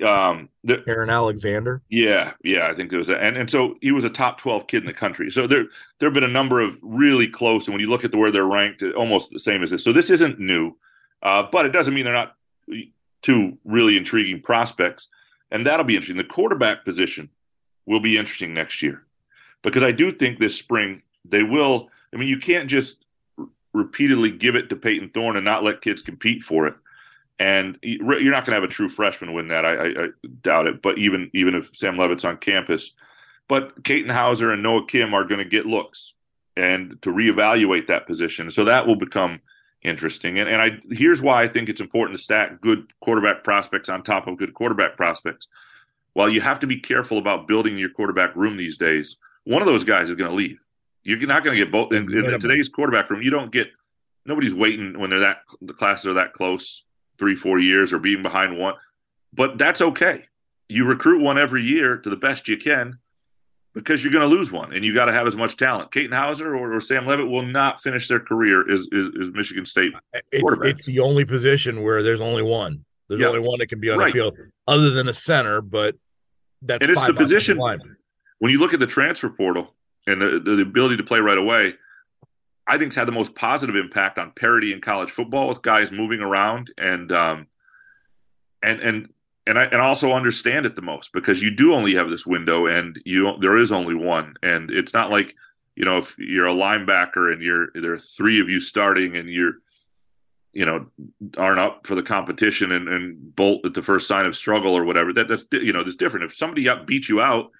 [0.02, 1.82] um, the, Aaron Alexander.
[1.90, 4.66] Yeah, yeah, I think there was, a, and and so he was a top twelve
[4.66, 5.30] kid in the country.
[5.30, 5.64] So there
[5.98, 8.30] there have been a number of really close, and when you look at the where
[8.30, 9.84] they're ranked, almost the same as this.
[9.84, 10.74] So this isn't new,
[11.22, 12.36] uh, but it doesn't mean they're not
[13.22, 15.08] two really intriguing prospects,
[15.50, 16.16] and that'll be interesting.
[16.16, 17.28] The quarterback position
[17.86, 19.04] will be interesting next year
[19.62, 21.90] because I do think this spring they will.
[22.12, 23.04] I mean, you can't just
[23.74, 26.74] repeatedly give it to Payton Thorne and not let kids compete for it.
[27.38, 29.64] And you're not going to have a true freshman win that.
[29.64, 30.06] I, I, I,
[30.42, 30.82] doubt it.
[30.82, 32.92] But even even if Sam Leavitt's on campus,
[33.48, 36.14] but Katin Houser and Noah Kim are going to get looks
[36.56, 38.50] and to reevaluate that position.
[38.50, 39.40] So that will become
[39.82, 40.38] interesting.
[40.38, 44.02] And, and I here's why I think it's important to stack good quarterback prospects on
[44.02, 45.48] top of good quarterback prospects.
[46.14, 49.66] While you have to be careful about building your quarterback room these days, one of
[49.66, 50.58] those guys is going to leave.
[51.02, 53.20] You're not going to get both in, in, today's quarterback room.
[53.20, 53.68] You don't get
[54.24, 56.82] nobody's waiting when they're that the classes are that close,
[57.18, 58.74] three four years or being behind one.
[59.32, 60.26] But that's okay.
[60.68, 62.98] You recruit one every year to the best you can
[63.74, 65.92] because you're going to lose one, and you got to have as much talent.
[65.92, 69.66] Katin Houser or, or, Sam Leavitt will not finish their career as, as, as Michigan
[69.66, 69.92] State.
[70.30, 72.84] It's, it's, the only position where there's only one.
[73.08, 73.30] There's yep.
[73.30, 74.06] only one that can be on right.
[74.06, 74.36] the field,
[74.68, 75.60] other than a center.
[75.60, 75.96] But
[76.62, 77.58] that's and it's the position.
[78.38, 79.74] When you look at the transfer portal,
[80.06, 81.74] and the, the ability to play right away,
[82.66, 85.92] I think has had the most positive impact on parity in college football with guys
[85.92, 87.46] moving around and um,
[88.62, 89.08] and and
[89.46, 92.66] and I and also understand it the most because you do only have this window
[92.66, 94.34] and you there is only one.
[94.42, 95.34] And it's not like
[95.76, 99.28] you know if you're a linebacker and you're there are three of you starting and
[99.28, 99.54] you're
[100.54, 100.86] you know
[101.36, 104.84] aren't up for the competition and, and bolt at the first sign of struggle or
[104.84, 106.24] whatever that that's you know that's different.
[106.24, 107.50] If somebody beats you out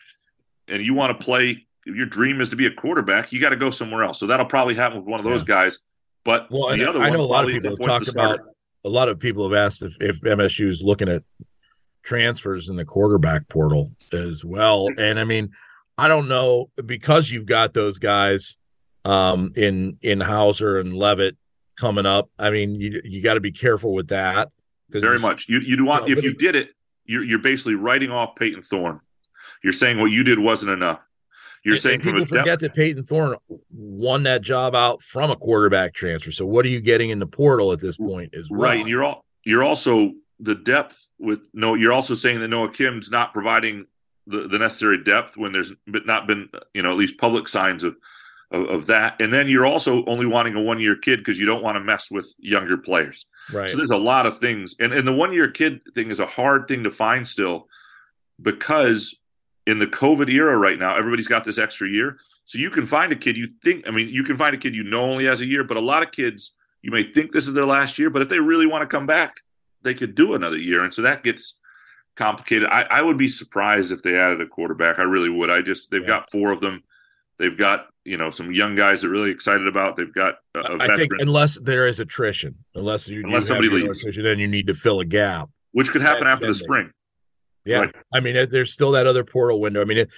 [0.69, 3.51] and you want to play if your dream is to be a quarterback, you got
[3.51, 4.19] to go somewhere else.
[4.19, 5.47] So that'll probably happen with one of those yeah.
[5.47, 5.79] guys.
[6.25, 8.41] But well, the other I know a lot of people have talked about.
[8.87, 11.23] A lot of people have asked if, if MSU is looking at
[12.03, 14.89] transfers in the quarterback portal as well.
[14.99, 15.53] And I mean,
[15.97, 18.57] I don't know because you've got those guys
[19.05, 21.37] um, in in Houser and Leavitt
[21.77, 22.31] coming up.
[22.39, 24.51] I mean, you you got to be careful with that.
[24.91, 25.47] Very much.
[25.49, 26.71] You you want you know, if you did it,
[27.05, 29.01] you're you're basically writing off Payton Thorne.
[29.63, 31.01] You're saying what you did wasn't enough.
[31.65, 33.37] You're saying people forget that Payton Thorne
[33.73, 36.31] won that job out from a quarterback transfer.
[36.31, 38.31] So what are you getting in the portal at this point?
[38.35, 38.61] Is well?
[38.61, 41.75] right, and you're all you're also the depth with no.
[41.75, 43.87] You're also saying that Noah Kim's not providing
[44.27, 47.97] the, the necessary depth when there's not been you know at least public signs of
[48.51, 49.21] of, of that.
[49.21, 51.81] And then you're also only wanting a one year kid because you don't want to
[51.81, 53.25] mess with younger players.
[53.51, 53.71] Right.
[53.71, 56.27] So there's a lot of things, and and the one year kid thing is a
[56.27, 57.69] hard thing to find still
[58.41, 59.15] because
[59.67, 62.19] in the COVID era right now, everybody's got this extra year.
[62.45, 64.75] So you can find a kid you think, I mean, you can find a kid
[64.75, 66.53] you know only has a year, but a lot of kids,
[66.83, 69.07] you may think this is their last year, but if they really want to come
[69.07, 69.41] back,
[69.83, 70.85] they could do another year.
[70.85, 71.55] And so that gets
[72.17, 72.69] complicated.
[72.69, 74.99] I, I would be surprised if they added a quarterback.
[74.99, 75.51] I really would.
[75.51, 76.09] I just, they've yeah.
[76.09, 76.83] got four of them.
[77.39, 79.97] They've got, you know, some young guys they're really excited about.
[79.97, 84.23] They've got, I think unless there is attrition, unless you, unless you somebody leaves, attrition,
[84.23, 86.93] then you need to fill a gap, which could happen after the spring.
[87.65, 87.79] Yeah.
[87.79, 87.95] Right.
[88.13, 89.81] I mean, there's still that other portal window.
[89.81, 90.11] I mean, it,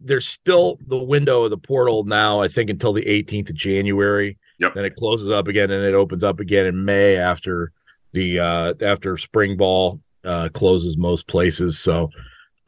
[0.00, 4.38] there's still the window of the portal now, I think, until the 18th of January.
[4.58, 4.74] Yep.
[4.74, 7.72] Then it closes up again and it opens up again in May after
[8.12, 11.78] the uh after spring ball uh closes most places.
[11.78, 12.10] So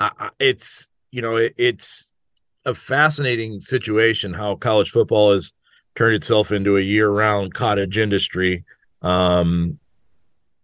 [0.00, 2.12] uh, it's you know it, it's
[2.64, 5.52] a fascinating situation how college football has
[5.94, 8.64] turned itself into a year-round cottage industry.
[9.02, 9.78] Um,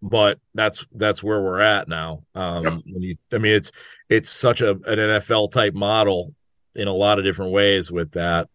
[0.01, 2.23] but that's that's where we're at now.
[2.35, 2.73] Um, yep.
[2.87, 3.73] when you, I mean, it's
[4.09, 6.35] it's such a an NFL type model
[6.75, 8.49] in a lot of different ways with that.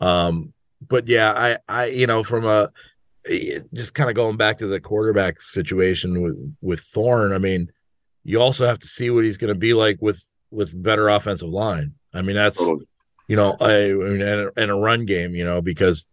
[0.00, 0.52] Um,
[0.86, 2.68] but yeah, I, I, you know, from a
[3.72, 7.32] just kind of going back to the quarterback situation with with Thorne.
[7.32, 7.70] I mean,
[8.24, 11.48] you also have to see what he's going to be like with with better offensive
[11.48, 11.94] line.
[12.12, 12.86] I mean, that's totally.
[13.28, 16.06] you know, I, I mean, and a, and a run game, you know, because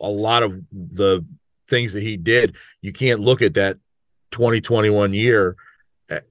[0.00, 1.24] a lot of the
[1.68, 3.78] things that he did, you can't look at that
[4.30, 5.56] 2021 year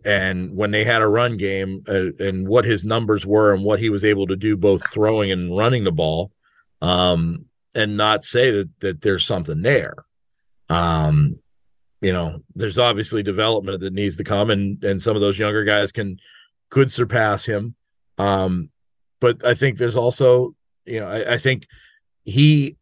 [0.05, 3.79] and when they had a run game uh, and what his numbers were and what
[3.79, 6.31] he was able to do both throwing and running the ball
[6.81, 9.93] um, and not say that that there's something there.
[10.69, 11.39] Um,
[11.99, 15.63] you know there's obviously development that needs to come and and some of those younger
[15.63, 16.19] guys can
[16.69, 17.75] could surpass him.
[18.17, 18.69] Um,
[19.21, 20.53] but i think there's also
[20.83, 21.67] you know i, I think
[22.25, 22.75] he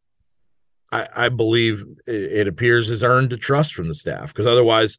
[0.92, 4.98] I, I believe it, appears has earned the trust from the staff because otherwise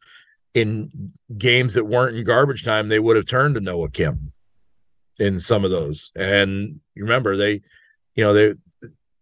[0.54, 4.32] in games that weren't in garbage time, they would have turned to Noah Kim
[5.18, 6.12] in some of those.
[6.14, 7.62] And remember they,
[8.14, 8.54] you know, they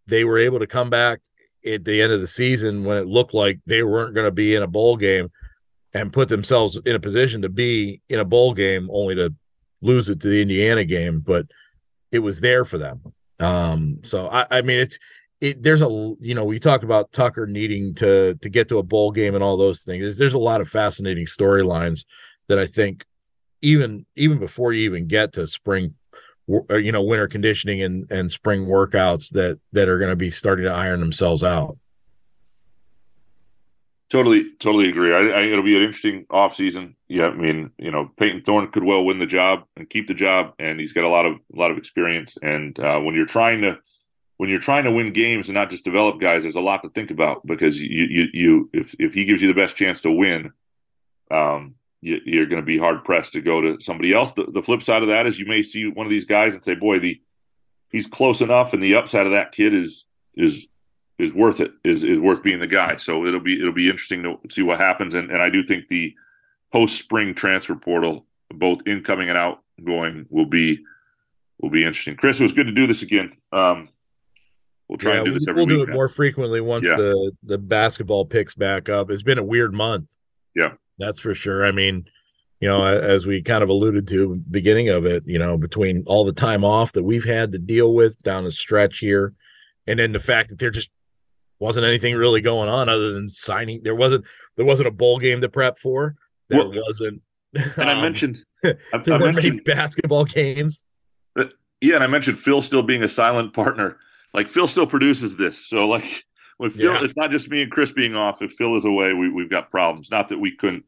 [0.07, 1.21] they were able to come back
[1.67, 4.55] at the end of the season when it looked like they weren't going to be
[4.55, 5.31] in a bowl game
[5.95, 9.35] and put themselves in a position to be in a bowl game only to
[9.81, 11.47] lose it to the Indiana game, but
[12.11, 13.01] it was there for them.
[13.41, 14.99] Um, so I, I mean, it's
[15.41, 15.89] it, there's a
[16.21, 19.45] you know we talked about Tucker needing to to get to a bowl game and
[19.45, 20.03] all those things.
[20.03, 22.05] There's, there's a lot of fascinating storylines
[22.49, 23.05] that I think
[23.63, 25.95] even even before you even get to spring,
[26.47, 30.65] you know, winter conditioning and and spring workouts that that are going to be starting
[30.65, 31.79] to iron themselves out.
[34.11, 35.13] Totally, totally agree.
[35.13, 36.97] I, I, it'll be an interesting off season.
[37.09, 40.15] Yeah, I mean, you know, Payton Thorne could well win the job and keep the
[40.15, 42.39] job, and he's got a lot of a lot of experience.
[42.41, 43.79] And uh, when you're trying to
[44.39, 46.89] when you're trying to win games and not just develop guys, there's a lot to
[46.91, 50.11] think about because you you, you if if he gives you the best chance to
[50.11, 50.53] win,
[51.31, 54.33] um, you, are going to be hard pressed to go to somebody else.
[54.33, 56.65] The, the flip side of that is you may see one of these guys and
[56.65, 57.21] say, "Boy, the
[57.91, 60.69] he's close enough," and the upside of that kid is is
[61.19, 61.73] is worth it.
[61.83, 62.97] Is is worth being the guy.
[62.97, 65.17] So it'll be it'll be interesting to see what happens.
[65.17, 66.15] And and I do think the
[66.73, 70.85] post spring transfer portal, both incoming and outgoing, will be
[71.61, 72.15] will be interesting.
[72.15, 73.33] Chris, it was good to do this again.
[73.51, 73.89] Um,
[74.89, 76.97] We'll try yeah, and do this every We'll week do it more frequently once yeah.
[76.97, 79.11] the the basketball picks back up.
[79.11, 80.11] It's been a weird month.
[80.55, 81.67] Yeah, that's for sure.
[81.67, 82.07] I mean,
[82.61, 86.25] you know, as we kind of alluded to beginning of it, you know, between all
[86.25, 89.35] the time off that we've had to deal with down the stretch here,
[89.87, 90.91] and then the fact that there just
[91.59, 93.83] wasn't anything really going on other than signing.
[93.83, 94.25] There wasn't
[94.57, 96.17] there wasn't a bowl game to prep for.
[96.49, 97.21] There well, wasn't.
[97.55, 98.75] And um, I mentioned I,
[99.05, 100.83] there I weren't mentioned, basketball games.
[101.35, 103.99] But, yeah, and I mentioned Phil still being a silent partner
[104.35, 105.67] like Phil still produces this.
[105.67, 106.25] So like
[106.59, 107.05] when Phil, yeah.
[107.05, 108.43] it's not just me and Chris being off.
[108.43, 110.11] If Phil is away, we, we've got problems.
[110.11, 110.85] Not that we couldn't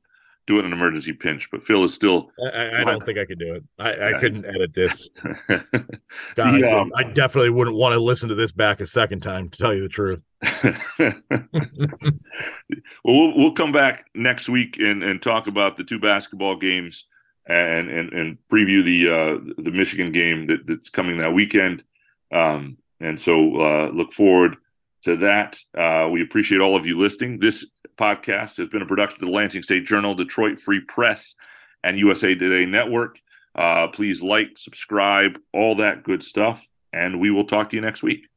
[0.47, 2.30] do it in an emergency pinch, but Phil is still.
[2.43, 3.64] I, I don't think I could do it.
[3.78, 4.09] I, yeah.
[4.09, 5.09] I couldn't edit this.
[5.49, 9.49] God, the, um, I definitely wouldn't want to listen to this back a second time.
[9.49, 10.24] To tell you the truth.
[10.99, 11.14] well,
[13.05, 17.05] well, we'll come back next week and, and talk about the two basketball games
[17.47, 21.84] and and, and preview the uh, the Michigan game that, that's coming that weekend.
[22.32, 24.57] Um, and so uh, look forward
[25.03, 25.59] to that.
[25.76, 27.38] Uh, we appreciate all of you listening.
[27.38, 27.66] This
[27.98, 31.34] podcast has been a production of the Lansing State Journal, Detroit Free Press,
[31.82, 33.18] and USA Today Network.
[33.55, 36.62] Uh, please like, subscribe, all that good stuff.
[36.92, 38.28] And we will talk to you next week.